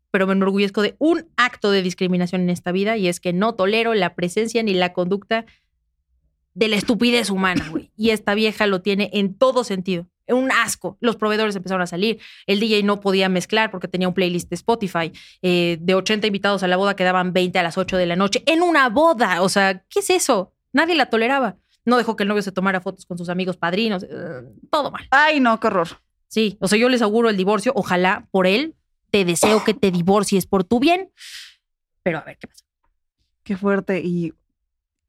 [0.10, 3.56] Pero me enorgullezco de un acto de discriminación en esta vida y es que no
[3.56, 5.46] tolero la presencia ni la conducta
[6.54, 7.92] de la estupidez humana, güey.
[7.98, 10.08] Y esta vieja lo tiene en todo sentido.
[10.28, 10.98] Un asco.
[11.02, 12.20] Los proveedores empezaron a salir.
[12.48, 15.12] El DJ no podía mezclar porque tenía un playlist de Spotify.
[15.42, 18.44] Eh, de 80 invitados a la boda quedaban 20 a las 8 de la noche.
[18.46, 19.42] En una boda.
[19.42, 20.54] O sea, ¿qué es eso?
[20.74, 21.58] Nadie la toleraba.
[21.86, 24.04] No dejó que el novio se tomara fotos con sus amigos padrinos.
[24.04, 25.08] eh, todo mal.
[25.12, 25.88] Ay, no, qué horror.
[26.28, 26.58] Sí.
[26.60, 27.72] O sea, yo les auguro el divorcio.
[27.76, 28.76] Ojalá por él.
[29.12, 31.12] Te deseo que te divorcies por tu bien.
[32.04, 32.66] Pero a ver qué pasa.
[33.44, 34.02] Qué fuerte.
[34.04, 34.34] Y,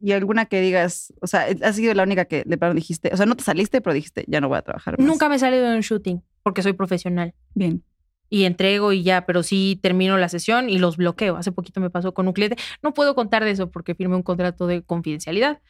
[0.00, 1.12] y alguna que digas...
[1.20, 3.10] O sea, has sido la única que de plano dijiste...
[3.12, 5.06] O sea, no te saliste, pero dijiste, ya no voy a trabajar más.
[5.06, 7.34] Nunca me he salido de un shooting porque soy profesional.
[7.54, 7.82] Bien.
[8.28, 11.36] y entrego y ya, pero sí termino la sesión y los bloqueo.
[11.36, 12.56] Hace poquito me pasó con un cliente.
[12.82, 15.60] No puedo contar de eso porque firmé un contrato de confidencialidad,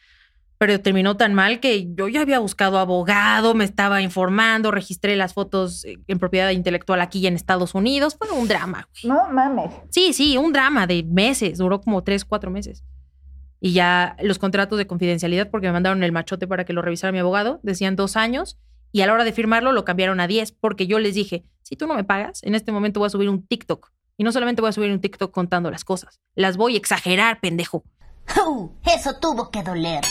[0.58, 5.34] pero terminó tan mal que yo ya había buscado abogado, me estaba informando, registré las
[5.34, 8.16] fotos eh, en propiedad intelectual aquí y en Estados Unidos.
[8.18, 8.88] Fue un drama.
[9.02, 9.14] güey.
[9.14, 9.70] No mames.
[9.90, 12.82] Sí, sí, un drama de meses, duró como tres, cuatro meses.
[13.60, 17.12] Y ya los contratos de confidencialidad, porque me mandaron el machote para que lo revisara
[17.12, 18.58] mi abogado, decían dos años
[18.92, 21.76] y a la hora de firmarlo lo cambiaron a 10 porque yo les dije, si
[21.76, 24.62] tú no me pagas, en este momento voy a subir un TikTok Y no solamente
[24.62, 27.84] voy a subir un TikTok contando las cosas, las voy a exagerar, pendejo.
[28.46, 30.02] Uh, eso tuvo que doler.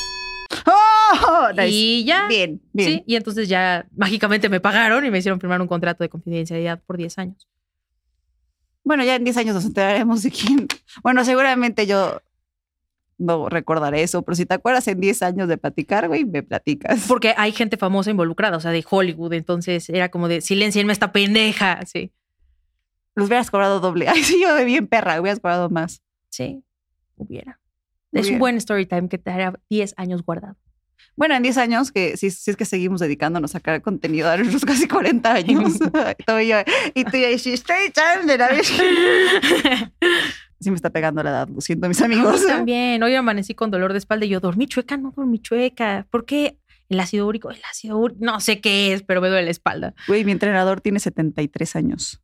[0.66, 1.50] ¡Oh!
[1.52, 1.70] Nice.
[1.70, 2.28] Y ya.
[2.28, 2.90] Bien, bien.
[2.90, 6.82] Sí, y entonces ya mágicamente me pagaron y me hicieron firmar un contrato de confidencialidad
[6.86, 7.48] por 10 años.
[8.84, 10.68] Bueno, ya en 10 años nos enteraremos de quién.
[11.02, 12.22] Bueno, seguramente yo
[13.18, 17.06] no recordaré eso, pero si te acuerdas en 10 años de platicar, güey, me platicas.
[17.08, 21.12] Porque hay gente famosa involucrada, o sea, de Hollywood, entonces era como de silencienme esta
[21.12, 22.12] pendeja, sí.
[23.16, 24.10] Los hubieras cobrado doble.
[24.10, 26.02] Ay, sí, yo de bien perra, hubieras cobrado más.
[26.30, 26.64] Sí,
[27.16, 27.60] hubiera.
[28.12, 30.56] Es un buen story time que te hará 10 años guardado.
[31.18, 34.36] Bueno, en 10 años, que si, si es que seguimos dedicándonos a sacar contenido a
[34.38, 35.76] nuestros casi 40 años.
[36.94, 38.72] Y tú ya, "Sí, story time de la vez.
[40.66, 42.42] Sí me está pegando la edad, lo siento, mis amigos.
[42.42, 46.08] Yo también, hoy amanecí con dolor de espalda y yo dormí chueca, no dormí chueca.
[46.10, 46.58] ¿Por qué?
[46.90, 49.94] El ácido úrico, el ácido úrico, no sé qué es, pero me duele la espalda.
[50.08, 52.20] Güey, mi entrenador tiene 73 años.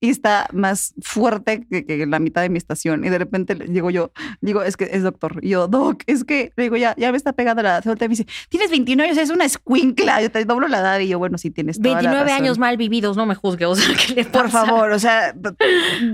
[0.00, 3.04] Y está más fuerte que, que la mitad de mi estación.
[3.04, 5.38] Y de repente le- llego yo, digo, es que es doctor.
[5.42, 8.08] Y yo, doc, es que, le digo, ya, ya me está pegando la voltea y
[8.08, 10.20] me dice, tienes 29 años, es una escuincla.
[10.20, 10.98] Yo te doblo la edad.
[11.00, 12.44] Y yo, bueno, sí tienes toda la 29 razón.
[12.44, 15.34] años mal vividos, no me juzgue, o sea, ¿qué le Por favor, o sea,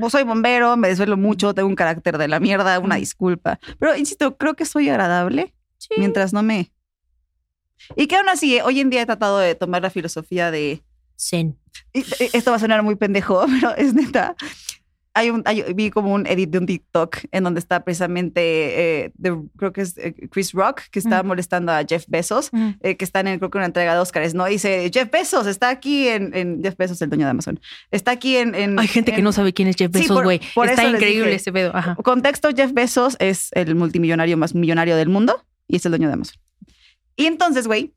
[0.08, 3.58] soy bombero, me desvelo mucho, tengo un carácter de la mierda, una disculpa.
[3.78, 5.94] Pero insisto, creo que soy agradable Sí.
[5.98, 6.70] mientras no me.
[7.96, 10.82] Y que aún así, eh, hoy en día he tratado de tomar la filosofía de.
[11.20, 11.56] Zen.
[11.92, 14.34] y- y Esto va a sonar muy pendejo, pero es neta.
[15.12, 18.40] Hay un, hay- vi como un edit de un TikTok en donde está precisamente,
[19.06, 21.26] eh, de- creo que es eh, Chris Rock, que está Mm.
[21.26, 22.70] molestando a Jeff Bezos, Mm.
[22.80, 24.44] eh, que están en, creo que una entrega de Oscars, ¿no?
[24.46, 27.58] Dice, Jeff Bezos está aquí en, en- Jeff Bezos, el dueño de Amazon,
[27.90, 28.54] está aquí en...
[28.54, 30.40] en- Hay gente que no sabe quién es Jeff Sí, Bezos, güey.
[30.54, 31.74] por Está increíble ese pedo.
[31.74, 31.96] Ajá.
[31.96, 36.14] Contexto, Jeff Bezos es el multimillonario más millonario del mundo y es el dueño de
[36.14, 36.36] Amazon.
[37.16, 37.92] Y entonces, güey,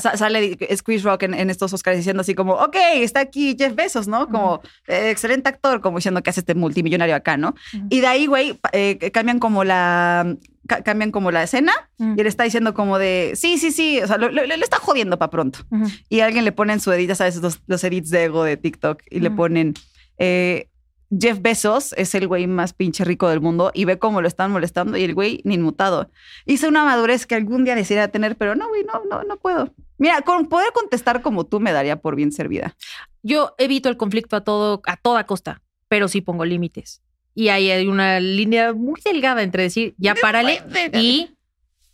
[0.00, 3.74] sa- sale Chris Rock en, en estos Oscars diciendo así como, ok, está aquí Jeff
[3.74, 4.28] Bezos, ¿no?
[4.28, 7.54] Como eh, excelente actor, como diciendo que hace este multimillonario acá, ¿no?
[7.74, 7.86] Ujú.
[7.90, 10.36] Y de ahí, güey, eh, cambian como la...
[10.68, 12.14] ca- cambian como la escena Mm.
[12.18, 14.76] y él está diciendo como de, sí, sí, sí, o sea, lo- lo- le está
[14.78, 15.60] jodiendo para pronto.
[15.70, 15.86] Ujú.
[16.10, 18.56] Y alguien le pone en su edit, ya sabes, los, los edits de ego de
[18.58, 19.72] TikTok y le ponen
[20.18, 20.68] eh,
[21.10, 24.50] Jeff Bezos es el güey más pinche rico del mundo y ve cómo lo están
[24.50, 26.10] molestando y el güey ni inmutado.
[26.44, 29.72] Hice una madurez que algún día desearía tener, pero no, güey, no, no, no puedo.
[29.98, 32.76] Mira, con poder contestar como tú me daría por bien servida.
[33.22, 37.02] Yo evito el conflicto a todo, a toda costa, pero sí pongo límites.
[37.34, 40.62] Y ahí hay una línea muy delgada entre decir, ya párale
[40.94, 41.36] y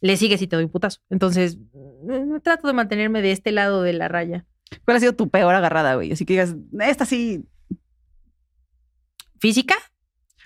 [0.01, 1.01] le sigues y te doy un putazo.
[1.11, 4.45] Entonces, mm, trato de mantenerme de este lado de la raya.
[4.85, 6.13] ¿Cuál ha sido tu peor agarrada, güey?
[6.13, 7.45] Así que digas, esta sí.
[9.43, 9.75] ¿Física?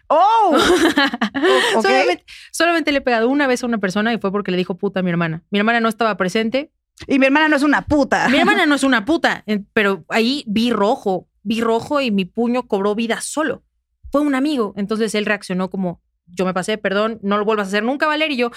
[0.09, 0.57] ¡Oh!
[1.83, 4.79] solamente, solamente le he pegado una vez a una persona y fue porque le dijo
[4.79, 5.43] puta a mi hermana.
[5.51, 6.73] Mi hermana no estaba presente.
[7.07, 8.27] Y mi hermana no es una puta.
[8.31, 9.45] Mi hermana no es una puta,
[9.75, 13.65] pero ahí vi rojo, vi rojo y mi puño cobró vida solo.
[14.11, 14.73] Fue un amigo.
[14.79, 18.35] Entonces él reaccionó como, yo me pasé, perdón, no lo vuelvas a hacer nunca, Valeria.
[18.35, 18.51] Y yo,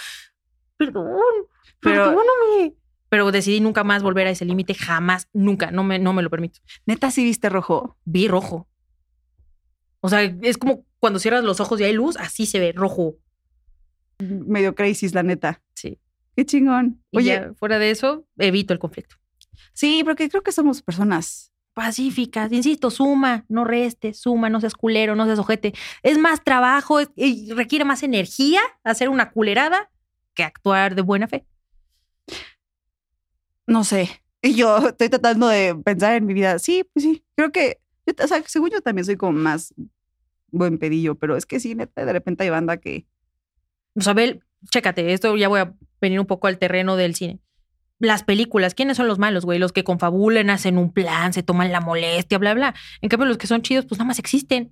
[0.78, 1.18] perdón,
[1.82, 2.76] Pero- perdóname.
[3.10, 6.30] Pero decidí nunca más volver a ese límite, jamás, nunca, no me, no me lo
[6.30, 6.62] permito.
[6.86, 7.98] Neta, sí viste rojo.
[8.06, 8.70] Vi rojo.
[10.02, 13.16] O sea, es como cuando cierras los ojos y hay luz, así se ve rojo.
[14.20, 15.62] Medio crisis, la neta.
[15.76, 16.00] Sí.
[16.36, 17.04] Qué chingón.
[17.12, 19.16] Y Oye, ya fuera de eso, evito el conflicto.
[19.74, 21.52] sí, porque creo que somos personas.
[21.74, 25.74] Pacíficas, insisto, suma, no reste, suma, no seas culero, no seas ojete.
[26.04, 29.90] Es más trabajo es- y requiere más energía hacer una culerada
[30.34, 31.46] que actuar de buena fe.
[33.68, 34.10] No sé.
[34.42, 36.60] Y yo estoy tratando de pensar en mi vida.
[36.60, 37.24] Sí, pues sí.
[37.36, 37.80] Creo que,
[38.46, 39.74] según yo también soy como más
[40.52, 43.06] buen pedillo, pero es que sí, de repente hay banda que.
[43.96, 47.40] O sea, Bel, chécate, esto ya voy a venir un poco al terreno del cine.
[48.00, 49.60] Las películas, ¿quiénes son los malos, güey?
[49.60, 52.74] Los que confabulan, hacen un plan, se toman la molestia, bla, bla.
[53.02, 54.72] En cambio, los que son chidos, pues nada más existen.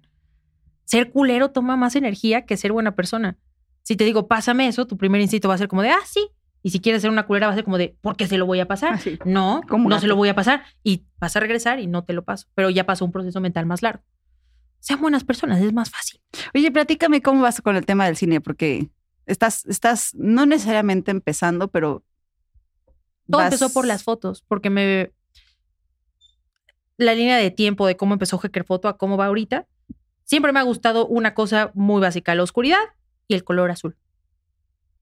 [0.86, 3.38] Ser culero toma más energía que ser buena persona.
[3.84, 6.30] Si te digo, pásame eso, tu primer instinto va a ser como de, ah, sí.
[6.64, 8.46] Y si quieres ser una culera, va a ser como de, ¿por qué se lo
[8.46, 8.94] voy a pasar?
[8.96, 9.18] Así.
[9.26, 10.02] No, no gato.
[10.02, 10.64] se lo voy a pasar.
[10.84, 12.48] Y vas a regresar y no te lo paso.
[12.56, 14.04] Pero ya pasó un proceso mental más largo.
[14.80, 16.20] Sean buenas personas, es más fácil.
[16.54, 18.90] Oye, platícame cómo vas con el tema del cine, porque
[19.26, 22.04] estás, estás no necesariamente empezando, pero.
[23.30, 25.12] Todo vas- empezó por las fotos, porque me.
[26.98, 29.68] La línea de tiempo de cómo empezó Hacker Photo a cómo va ahorita.
[30.24, 32.80] Siempre me ha gustado una cosa muy básica: la oscuridad
[33.28, 33.96] y el color azul.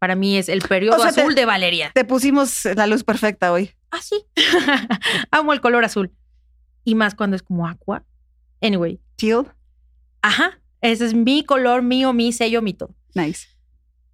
[0.05, 1.91] Para mí es el periodo O sea, te- azul de Valeria.
[1.95, 3.71] Te pusimos la luz perfecta hoy.
[3.89, 4.23] Ah, sí.
[5.31, 6.11] Amo el color azul.
[6.83, 8.05] Y más cuando es como aqua.
[8.61, 9.01] Anyway.
[9.15, 9.51] Teal.
[10.21, 10.61] Ajá.
[10.81, 12.93] Ese es mi color, mío, mi sello, mi todo.
[13.15, 13.47] Nice.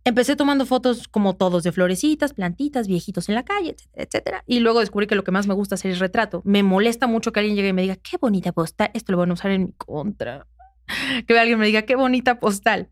[0.05, 4.43] Empecé tomando fotos como todos de florecitas, plantitas, viejitos en la calle, etcétera, etcétera.
[4.47, 6.41] Y luego descubrí que lo que más me gusta hacer es retrato.
[6.45, 9.31] Me molesta mucho que alguien llegue y me diga, qué bonita posta, esto lo van
[9.31, 10.47] a usar en mi contra.
[11.27, 12.87] que alguien me diga qué bonita postal.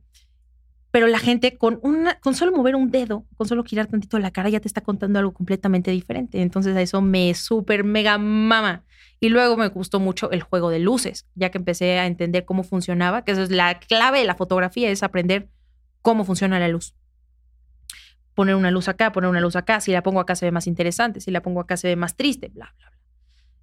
[0.92, 4.32] Pero la gente con una, con solo mover un dedo, con solo girar tantito la
[4.32, 6.42] cara, ya te está contando algo completamente diferente.
[6.42, 8.84] Entonces a eso me súper mega mama.
[9.20, 12.64] Y luego me gustó mucho el juego de luces, ya que empecé a entender cómo
[12.64, 15.50] funcionaba, que eso es la clave de la fotografía, es aprender
[16.02, 16.96] cómo funciona la luz.
[18.34, 20.68] Poner una luz acá, poner una luz acá, si la pongo acá se ve más
[20.68, 23.00] interesante, si la pongo acá se ve más triste, bla, bla, bla.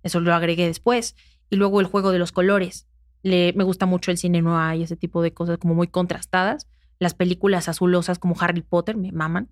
[0.02, 1.16] Eso lo agregué después.
[1.50, 2.86] Y luego el juego de los colores.
[3.22, 6.68] Le, me gusta mucho el cine noir y ese tipo de cosas como muy contrastadas.
[6.98, 9.48] Las películas azulosas como Harry Potter me maman.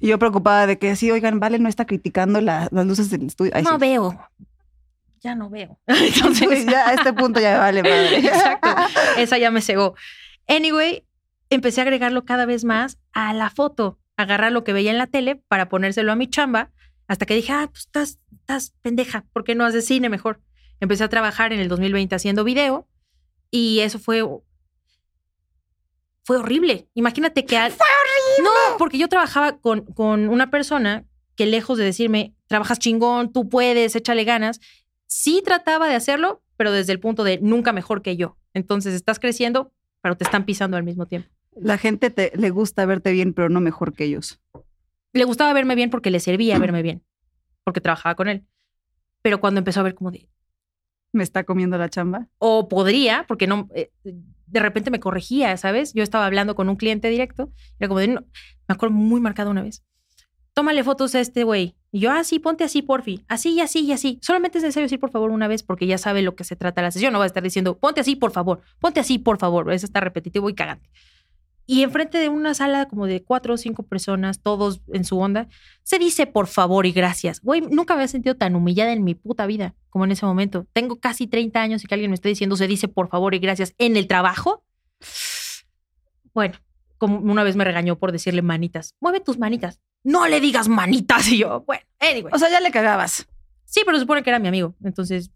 [0.00, 3.24] Y yo preocupada de que sí, oigan, Vale no está criticando la- las luces del
[3.26, 3.52] estudio.
[3.54, 3.76] Ay, no sí.
[3.78, 4.18] veo.
[5.20, 5.78] Ya no veo.
[5.86, 8.18] Entonces, ya a este punto ya me vale madre.
[8.18, 8.68] Exacto.
[9.18, 9.94] Esa ya me cegó.
[10.46, 11.04] Anyway,
[11.50, 15.06] empecé a agregarlo cada vez más a la foto, agarrar lo que veía en la
[15.08, 16.70] tele para ponérselo a mi chamba,
[17.08, 20.40] hasta que dije, ah, pues estás, estás pendeja, ¿por qué no haces cine mejor?
[20.80, 22.86] Empecé a trabajar en el 2020 haciendo video
[23.50, 24.22] y eso fue
[26.28, 26.86] fue horrible.
[26.92, 27.72] Imagínate que al...
[27.72, 28.50] ¡Fue horrible!
[28.50, 31.06] No, porque yo trabajaba con, con una persona
[31.36, 34.60] que lejos de decirme, trabajas chingón, tú puedes, échale ganas,
[35.06, 38.36] sí trataba de hacerlo, pero desde el punto de nunca mejor que yo.
[38.52, 39.72] Entonces estás creciendo,
[40.02, 41.30] pero te están pisando al mismo tiempo.
[41.56, 44.38] La gente te, le gusta verte bien, pero no mejor que ellos.
[45.14, 47.02] Le gustaba verme bien porque le servía verme bien,
[47.64, 48.44] porque trabajaba con él.
[49.22, 50.28] Pero cuando empezó a ver como de,
[51.18, 52.28] Me está comiendo la chamba.
[52.38, 55.92] o podría, porque no, eh, de repente me corregía, ¿sabes?
[55.94, 57.50] Yo estaba hablando con un cliente directo,
[57.80, 58.22] era como de, me
[58.68, 59.82] acuerdo muy marcado una vez.
[60.54, 61.74] Tómale fotos a este güey.
[61.90, 63.24] Y yo, ah, sí, ponte así, porfi.
[63.28, 64.18] Así y así y así.
[64.22, 66.82] Solamente es necesario decir por favor una vez porque ya sabe lo que se trata
[66.82, 67.12] la sesión.
[67.12, 68.60] No va a estar diciendo, ponte así, por favor.
[68.78, 69.72] Ponte así, por favor.
[69.72, 70.88] Eso está repetitivo y cagante.
[71.70, 75.48] Y enfrente de una sala como de cuatro o cinco personas, todos en su onda,
[75.82, 77.42] se dice por favor y gracias.
[77.42, 80.66] Güey, nunca me había sentido tan humillada en mi puta vida como en ese momento.
[80.72, 83.38] Tengo casi 30 años y que alguien me esté diciendo se dice por favor y
[83.38, 84.64] gracias en el trabajo.
[86.32, 86.54] Bueno,
[86.96, 88.94] como una vez me regañó por decirle manitas.
[88.98, 89.78] Mueve tus manitas.
[90.02, 91.28] No le digas manitas.
[91.30, 92.32] Y yo, bueno, anyway.
[92.32, 93.28] O sea, ya le cagabas.
[93.66, 94.74] sí, pero se supone que era mi amigo.
[94.82, 95.30] Entonces,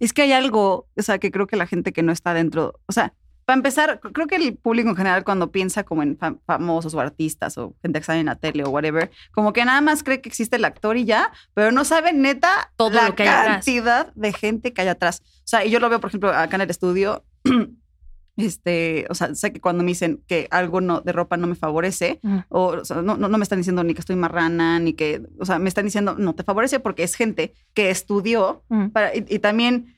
[0.00, 2.80] Es que hay algo, o sea, que creo que la gente que no está dentro,
[2.86, 3.14] o sea,
[3.46, 6.92] para empezar, cr- creo que el público en general cuando piensa como en fam- famosos
[6.94, 10.02] o artistas o gente que sale en la tele o whatever, como que nada más
[10.02, 13.24] cree que existe el actor y ya, pero no sabe neta Todo la lo que
[13.24, 15.22] cantidad de gente que hay atrás.
[15.24, 17.24] O sea, y yo lo veo, por ejemplo, acá en el estudio,
[18.36, 21.54] este, o sea, sé que cuando me dicen que algo no, de ropa no me
[21.54, 22.20] favorece,
[22.50, 25.22] o, o sea, no, no, no me están diciendo ni que estoy marrana, ni que,
[25.38, 29.24] o sea, me están diciendo no te favorece porque es gente que estudió para- y,
[29.28, 29.95] y también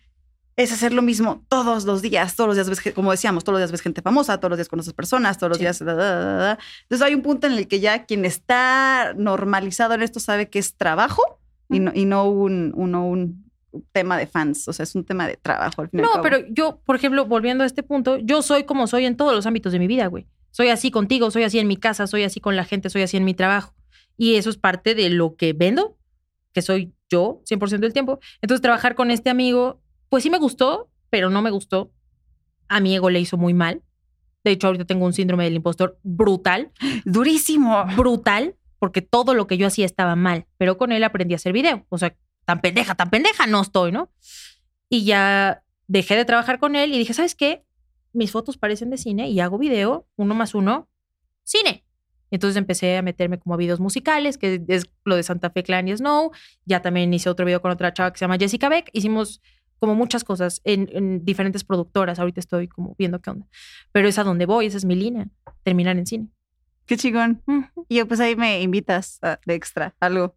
[0.58, 3.60] es hacer lo mismo todos los días, todos los días ves, como decíamos, todos los
[3.60, 5.62] días ves gente famosa, todos los días conoces personas, todos los Sí.
[5.64, 5.78] días...
[5.78, 6.58] da, da, da, da.
[6.82, 10.58] Entonces hay un punto en el que ya quien está normalizado en esto sabe que
[10.58, 11.22] es trabajo
[11.70, 13.48] y no, y no un, uno, un
[13.92, 15.82] tema de fans, o sea, es un tema de trabajo.
[15.82, 18.64] al fin y al No, pero yo, por ejemplo, volviendo a este punto, yo soy
[18.64, 20.26] como soy en todos los ámbitos de mi vida, güey.
[20.50, 23.16] Soy así contigo, soy así en mi casa, soy así con la gente, soy así
[23.16, 23.74] en mi trabajo.
[24.16, 25.96] Y eso es parte de lo que vendo,
[26.52, 28.18] que soy yo 100% del tiempo.
[28.42, 31.92] Entonces, trabajar con este amigo, pues sí me gustó, pero no me gustó.
[32.68, 33.82] A mi ego le hizo muy mal.
[34.44, 36.72] De hecho, ahorita tengo un síndrome del impostor brutal,
[37.04, 37.84] Durísimo.
[37.96, 40.46] brutal, porque todo lo que yo hacía estaba mal.
[40.56, 41.84] Pero con él aprendí a hacer video.
[41.88, 44.10] O sea, tan pendeja, tan pendeja no estoy, ¿no?
[44.88, 47.64] Y ya dejé de trabajar con él y dije, ¿sabes qué?
[48.12, 50.88] Mis fotos parecen de cine y hago video, uno más uno,
[51.42, 51.84] cine.
[52.30, 55.88] Entonces empecé a meterme como a videos musicales, que es lo de Santa Fe Clan
[55.88, 56.30] y Snow.
[56.64, 58.90] Ya también hice otro video con otra chava que se llama Jessica Beck.
[58.92, 59.40] Hicimos
[59.78, 62.18] como muchas cosas en, en diferentes productoras.
[62.18, 63.46] Ahorita estoy como viendo qué onda.
[63.92, 65.28] Pero es a donde voy, esa es mi línea,
[65.62, 66.28] terminar en cine.
[66.86, 67.42] Qué chingón.
[67.88, 70.34] Y pues ahí me invitas a- de extra, algo.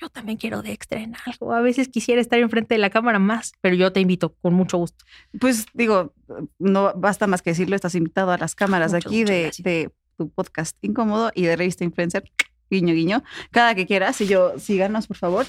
[0.00, 1.52] Yo también quiero de extra en algo.
[1.52, 4.76] A veces quisiera estar enfrente de la cámara más, pero yo te invito con mucho
[4.78, 5.04] gusto.
[5.38, 6.12] Pues digo,
[6.58, 9.70] no basta más que decirlo, estás invitado a las cámaras de Muchas, aquí muchas de,
[9.70, 12.24] de tu podcast incómodo y de revista influencer,
[12.70, 13.22] guiño, guiño,
[13.52, 14.20] cada que quieras.
[14.20, 15.46] Y yo, síganos, por favor.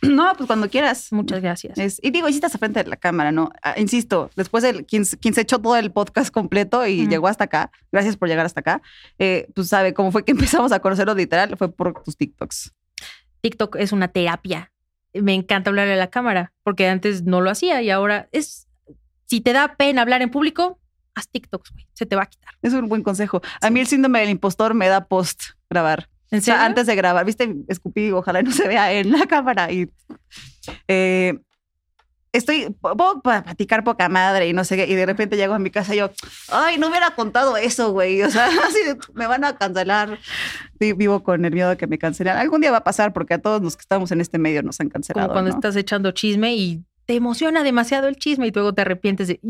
[0.08, 1.12] No, pues cuando quieras.
[1.12, 1.76] Muchas gracias.
[1.78, 3.50] Es- y digo, y si estás frente de la cámara, ¿no?
[3.62, 7.44] Ah, insisto, después del quien, quien se echó todo el podcast completo y llegó hasta
[7.44, 8.82] acá, gracias por llegar hasta acá,
[9.18, 10.32] eh, pues sabe cómo fue que
[10.62, 12.72] empezamos a conocerlo literal, fue por tus TikToks.
[13.40, 14.72] TikTok es una terapia.
[15.14, 18.66] Me encanta hablarle a la cámara, porque antes no lo hacía y ahora es.
[19.26, 20.78] Si te da pena hablar en público,
[21.14, 21.86] haz TikToks, güey.
[21.94, 22.54] Se te va a quitar.
[22.62, 23.40] Es un buen consejo.
[23.60, 26.08] A mí el síndrome del impostor me da post grabar.
[26.30, 26.66] ¿En O sea, serio?
[26.66, 29.72] antes de grabar, viste, escupí, ojalá no se vea en la cámara.
[29.72, 29.88] Y
[30.88, 31.38] eh,
[32.32, 34.86] estoy, puedo platicar poca madre y no sé qué.
[34.86, 36.10] Y de repente llego a mi casa y yo,
[36.50, 38.22] ay, no hubiera contado eso, güey.
[38.22, 38.78] O sea, así
[39.14, 40.18] me van a cancelar.
[40.80, 42.36] Sí, vivo con el miedo de que me cancelen.
[42.36, 44.80] Algún día va a pasar porque a todos los que estamos en este medio nos
[44.80, 45.28] han cancelado.
[45.28, 45.56] Como cuando ¿no?
[45.56, 49.40] estás echando chisme y te emociona demasiado el chisme y luego te arrepientes de.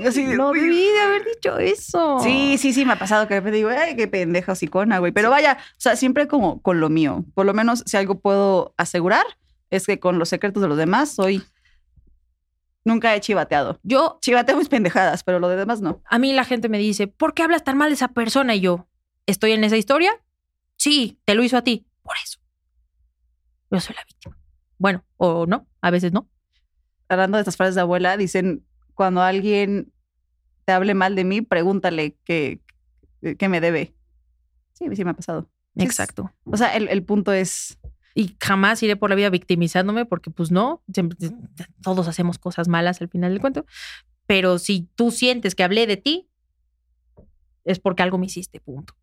[0.00, 0.60] De, No "Uy".
[0.60, 2.18] debí de haber dicho eso.
[2.20, 5.12] Sí, sí, sí, me ha pasado que de repente digo, ay, qué pendeja hocicona, güey.
[5.12, 7.24] Pero vaya, o sea, siempre como con lo mío.
[7.34, 9.24] Por lo menos, si algo puedo asegurar,
[9.70, 11.42] es que con los secretos de los demás soy.
[12.84, 13.78] Nunca he chivateado.
[13.82, 16.00] Yo, Chivateo mis pendejadas, pero lo de demás no.
[16.08, 18.54] a mí la gente me dice, ¿por qué hablas tan mal de esa persona?
[18.54, 18.88] Y yo,
[19.26, 20.12] ¿estoy en esa historia?
[20.76, 21.86] Sí, te lo hizo a ti.
[22.02, 22.38] Por eso.
[23.70, 24.38] Yo soy la víctima.
[24.78, 26.30] Bueno, o no, a veces no.
[27.10, 28.64] Hablando de estas frases de abuela, dicen:
[28.98, 29.92] cuando alguien
[30.64, 32.60] te hable mal de mí, pregúntale qué,
[33.38, 33.94] qué me debe.
[34.72, 35.48] Sí, sí me ha pasado.
[35.76, 36.32] Es- Exacto.
[36.44, 37.78] O sea, el, el punto es.
[38.16, 41.16] Y jamás iré por la vida victimizándome porque pues no, siempre-
[41.80, 43.64] todos hacemos cosas malas al final del cuento.
[44.26, 46.28] Pero si tú sientes que hablé de ti,
[47.64, 48.94] es porque algo me hiciste, punto.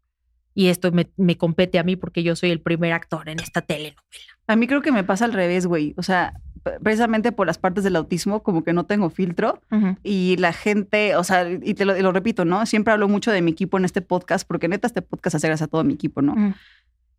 [0.54, 3.62] Y esto me, me compete a mí porque yo soy el primer actor en esta
[3.62, 4.02] telenovela.
[4.48, 5.94] A mí creo que me pasa al revés, güey.
[5.98, 6.34] O sea,
[6.82, 9.62] precisamente por las partes del autismo, como que no tengo filtro.
[10.04, 12.66] Y la gente, o sea, y te lo, y lo repito, ¿no?
[12.66, 15.68] Siempre hablo mucho de mi equipo en este podcast, porque neta este podcast hace gracias
[15.68, 16.34] a todo mi equipo, ¿no?
[16.34, 16.54] Ujú.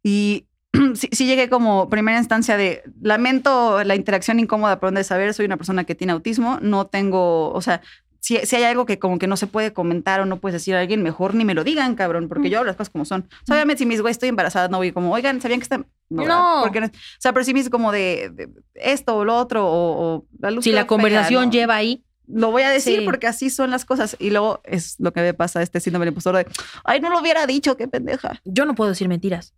[0.02, 0.46] Y
[0.94, 5.46] sí, sí llegué como primera instancia de, lamento la interacción incómoda, por donde saber, soy
[5.46, 7.82] una persona que tiene autismo, no tengo, o sea,
[8.20, 10.74] si, si hay algo que como que no se puede comentar o no puedes decir
[10.74, 13.28] a alguien, mejor ni me lo digan, cabrón, porque yo hablo las cosas como son.
[13.42, 15.84] O sea, obviamente si mis güey estoy embarazada, no voy como, oigan, ¿sabían que está...?
[16.08, 16.60] No.
[16.62, 19.66] Porque no- o sea, pero si me dice como de, de esto o lo otro
[19.66, 21.50] o, o la luz Si la fea, conversación ¿no?
[21.50, 23.04] lleva ahí, Lo voy a decir Sí.
[23.04, 24.16] porque así son las cosas.
[24.18, 26.46] Y luego es lo que me pasa este síndrome del impostor de,
[26.84, 28.40] ay, no lo hubiera dicho, qué pendeja.
[28.44, 29.54] yo no puedo decir mentiras.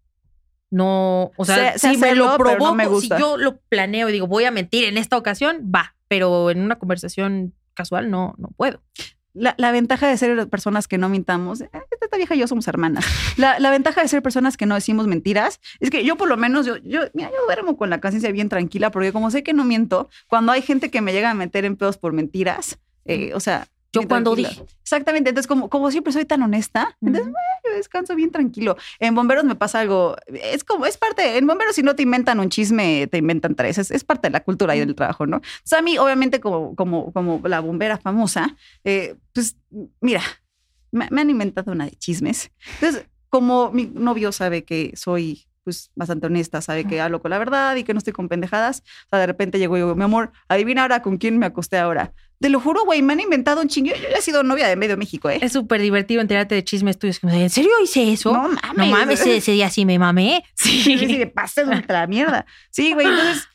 [0.70, 3.16] No, o sea, si me hacerlo, lo provoco, no me gusta.
[3.16, 6.60] si yo lo planeo y digo, voy a mentir en esta ocasión, va, pero en
[6.60, 8.82] una conversación casual no, no puedo.
[9.34, 11.70] La, la ventaja de ser personas que no mintamos, eh,
[12.00, 13.04] esta vieja y yo somos hermanas.
[13.36, 16.36] La, la ventaja de ser personas que no decimos mentiras es que yo por lo
[16.36, 19.52] menos, yo, yo, mira, yo duermo con la conciencia bien tranquila porque como sé que
[19.52, 23.32] no miento, cuando hay gente que me llega a meter en pedos por mentiras, eh,
[23.34, 23.68] o sea...
[23.92, 24.64] Yo cuando dije.
[24.82, 27.36] Exactamente, entonces como, como siempre soy tan honesta, entonces Ujú.
[27.64, 28.76] yo descanso bien tranquilo.
[29.00, 32.40] En bomberos me pasa algo, es como, es parte, en bomberos si no te inventan
[32.40, 35.36] un chisme, te inventan tres, es, es parte de la cultura y del trabajo, ¿no?
[35.36, 39.56] Entonces a mí, obviamente, como, como, como la bombera famosa, eh, pues
[40.00, 40.22] mira,
[40.90, 42.50] me, me han inventado una de chismes.
[42.80, 47.36] Entonces, como mi novio sabe que soy pues bastante honesta, sabe que hablo con la
[47.36, 50.04] verdad y que no estoy con pendejadas, o sea, de repente llego y digo, mi
[50.04, 52.14] amor, adivina ahora con quién me acosté ahora.
[52.40, 53.88] Te lo juro, güey, me han inventado un chingo.
[53.90, 55.38] Yo ya he sido novia de medio México, ¿eh?
[55.42, 57.18] Es súper divertido enterarte de chismes tuyos.
[57.24, 58.32] ¿En serio hice eso?
[58.32, 59.20] No No mames.
[59.20, 60.44] ese, ese día sí me mamé.
[60.54, 62.46] Sí, sí, sí, pasé de ultra mierda.
[62.70, 63.48] Sí, güey, entonces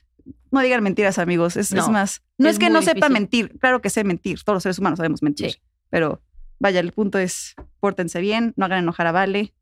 [0.51, 1.55] no digan mentiras, amigos.
[1.55, 3.13] Es, más, no es, es que no sepa difícil.
[3.13, 3.59] mentir.
[3.59, 4.43] Claro que sé mentir.
[4.43, 5.51] Todos los seres humanos sabemos mentir.
[5.51, 5.57] Sí.
[5.89, 6.21] Pero
[6.59, 9.53] vaya, el punto es pórtense bien, no hagan enojar a Vale,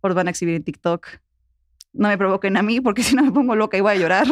[0.00, 1.06] o los van a exhibir en TikTok.
[1.92, 4.26] No me provoquen a mí porque si no me pongo loca y voy a llorar.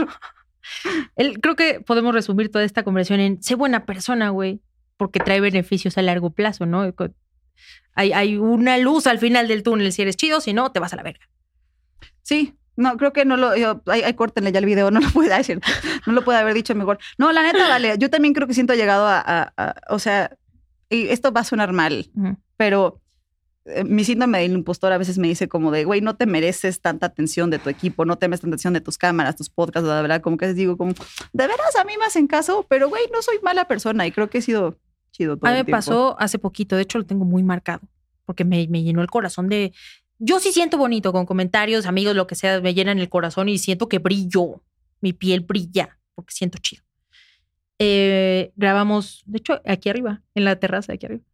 [1.16, 4.60] El- creo que podemos resumir toda esta conversación en sé buena persona, güey,
[4.96, 6.84] porque trae beneficios a largo plazo, ¿no?
[7.94, 10.92] Hay, hay una luz al final del túnel si eres chido, si no, te vas
[10.92, 11.26] a la verga.
[12.22, 13.56] Sí, no, creo que no lo.
[13.56, 15.60] Yo, ay, ay, córtenle ya el video, no lo puede decir.
[16.06, 16.98] No lo puede haber dicho mejor.
[17.18, 17.96] No, la neta, vale.
[17.98, 19.18] Yo también creo que siento llegado a.
[19.20, 20.36] a- a- o sea,
[20.88, 22.10] y esto va a sonar mal,
[22.56, 22.99] pero
[23.84, 27.06] mi síndrome del impostor a veces me dice como de, güey, no te mereces tanta
[27.06, 30.00] atención de tu equipo, no te mereces tanta atención de tus cámaras, tus podcasts, la
[30.02, 33.02] verdad, como que les digo, como, de veras a mí me hacen caso, pero güey,
[33.12, 34.78] no soy mala persona y creo que he sido
[35.12, 37.80] chido todo A mí me pasó hace poquito, de hecho lo tengo muy marcado,
[38.24, 39.72] porque me, me llenó el corazón de...
[40.18, 43.58] Yo sí siento bonito con comentarios, amigos, lo que sea, me llenan el corazón y
[43.58, 44.62] siento que brillo,
[45.00, 46.84] mi piel brilla, porque siento chido.
[47.78, 51.24] Eh, grabamos, de hecho, aquí arriba, en la terraza de aquí arriba.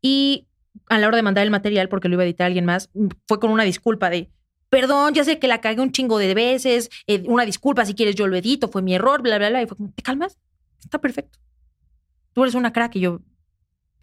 [0.00, 0.46] Y
[0.88, 3.08] a la hora de mandar el material, porque lo iba a editar alguien más, mm,
[3.26, 4.30] fue con una disculpa de,
[4.68, 8.14] perdón, ya sé que la cagué un chingo de veces, eh, una disculpa si quieres
[8.16, 9.62] yo lo edito, fue mi error, bla, bla, bla.
[9.62, 10.38] Y fue como, ¿te calmas?
[10.80, 11.38] Está perfecto.
[12.32, 13.20] Tú eres una crack y yo,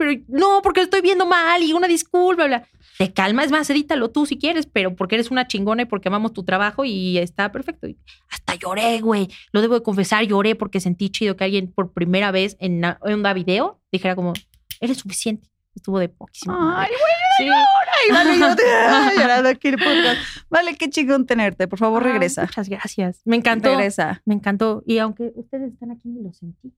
[0.01, 2.67] pero no, porque lo estoy viendo mal y una disculpa, bla.
[2.97, 6.07] Te calmas, es más, edítalo tú si quieres, pero porque eres una chingona y porque
[6.07, 7.87] amamos tu trabajo y está perfecto.
[7.87, 9.27] Y hasta lloré, güey.
[9.51, 13.33] Lo debo de confesar, lloré porque sentí chido que alguien por primera vez en una
[13.33, 14.33] video dijera como,
[14.79, 15.49] eres suficiente.
[15.75, 16.55] Estuvo de poquísimo.
[16.75, 16.91] Ay,
[17.37, 17.47] Sí.
[17.47, 18.47] Ay, vale, yo
[19.21, 20.17] llorando aquí el podcast.
[20.49, 21.67] Vale, qué chingón tenerte.
[21.67, 22.43] Por favor, regresa.
[22.43, 23.21] Muchas gracias.
[23.25, 23.69] Me encantó.
[23.69, 24.21] Regresa.
[24.25, 24.83] Me encantó.
[24.85, 26.73] Y aunque ustedes están aquí, lo sentí.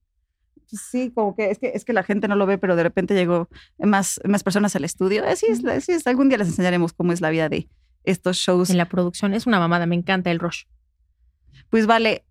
[0.66, 3.14] Sí, como que es que es que la gente no lo ve, pero de repente
[3.14, 5.24] llegó más, más personas al estudio.
[5.26, 6.06] Así es, así es.
[6.06, 7.68] Algún día les enseñaremos cómo es la vida de
[8.04, 8.70] estos shows.
[8.70, 9.86] En la producción es una mamada.
[9.86, 10.64] Me encanta el rush.
[11.68, 12.24] Pues vale,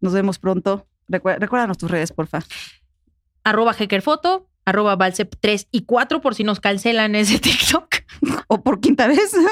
[0.00, 0.86] nos vemos pronto.
[1.08, 2.40] Recuérdanos tus redes, porfa.
[3.44, 7.86] Arroba hackerfoto, arroba Balsep 3 y 4 por si nos cancelan ese TikTok.
[8.48, 9.34] O por quinta vez.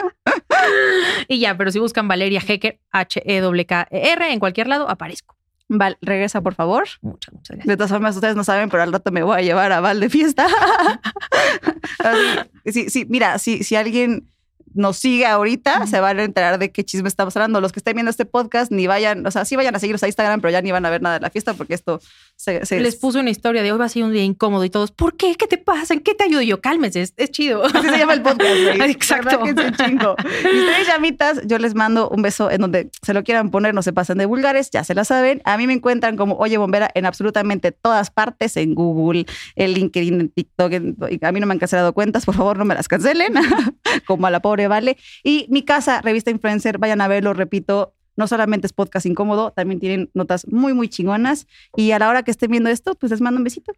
[1.29, 5.37] Y ya, pero si buscan Valeria Hacker, H-E-K-E-R, en cualquier lado, aparezco.
[5.69, 6.85] Val, regresa, por favor.
[7.03, 7.67] Muchas, muchas gracias.
[7.67, 10.01] De todas formas, ustedes no saben, pero al rato me voy a llevar a Val
[10.01, 10.47] de fiesta.
[11.99, 14.31] Así, sí, sí, mira, si, si alguien
[14.75, 17.61] nos sigue ahorita, se van a enterar de qué chisme estamos hablando.
[17.61, 20.07] Los que estén viendo este podcast, ni vayan, o sea, sí vayan a seguirnos a
[20.07, 22.01] Instagram, pero ya ni van a ver nada de la fiesta porque esto
[22.37, 22.65] se...
[22.67, 24.91] se- Les puse una historia de hoy va a ser un día incómodo y todos,
[24.91, 25.35] ¿por qué?
[25.37, 25.95] ¿Qué te pasa?
[25.95, 26.43] ¿En qué te ayudo?
[26.43, 27.65] Yo, cálmese, es, es chido.
[27.75, 28.51] Así se llama el podcast.
[28.81, 29.41] Exacto.
[29.77, 30.17] Chingo.
[30.21, 33.83] Y ustedes, llamitas, yo les mando un beso en donde se lo quieran poner, no
[33.83, 35.41] se pasen de vulgares, ya se la saben.
[35.45, 40.21] A mí me encuentran como Oye Bombera en absolutamente todas partes, en Google, en LinkedIn,
[40.21, 40.73] en TikTok.
[40.73, 43.35] en- a mí no me han cancelado cuentas, por favor, no me las cancelen,
[44.07, 44.97] como a la pobre Vale.
[45.23, 47.95] Y mi casa, Revista Influencer, vayan a verlo, repito.
[48.17, 51.49] No solamente es podcast incómodo, también tienen notas muy, muy chingonas.
[51.77, 53.73] Y a la hora que estén viendo esto, pues les mando un besito.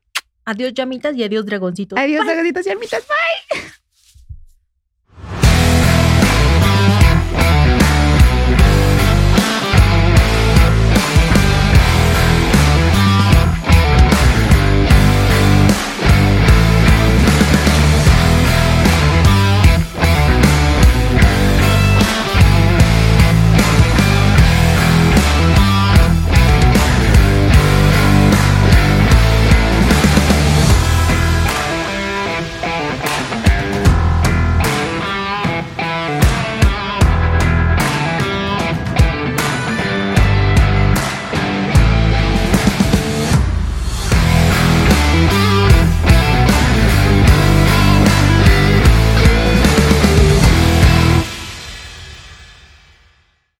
[0.45, 1.99] Adiós, llamitas, y adiós, dragoncitos.
[1.99, 3.03] Adiós, dragonitas y almitas.
[3.09, 3.86] Bye.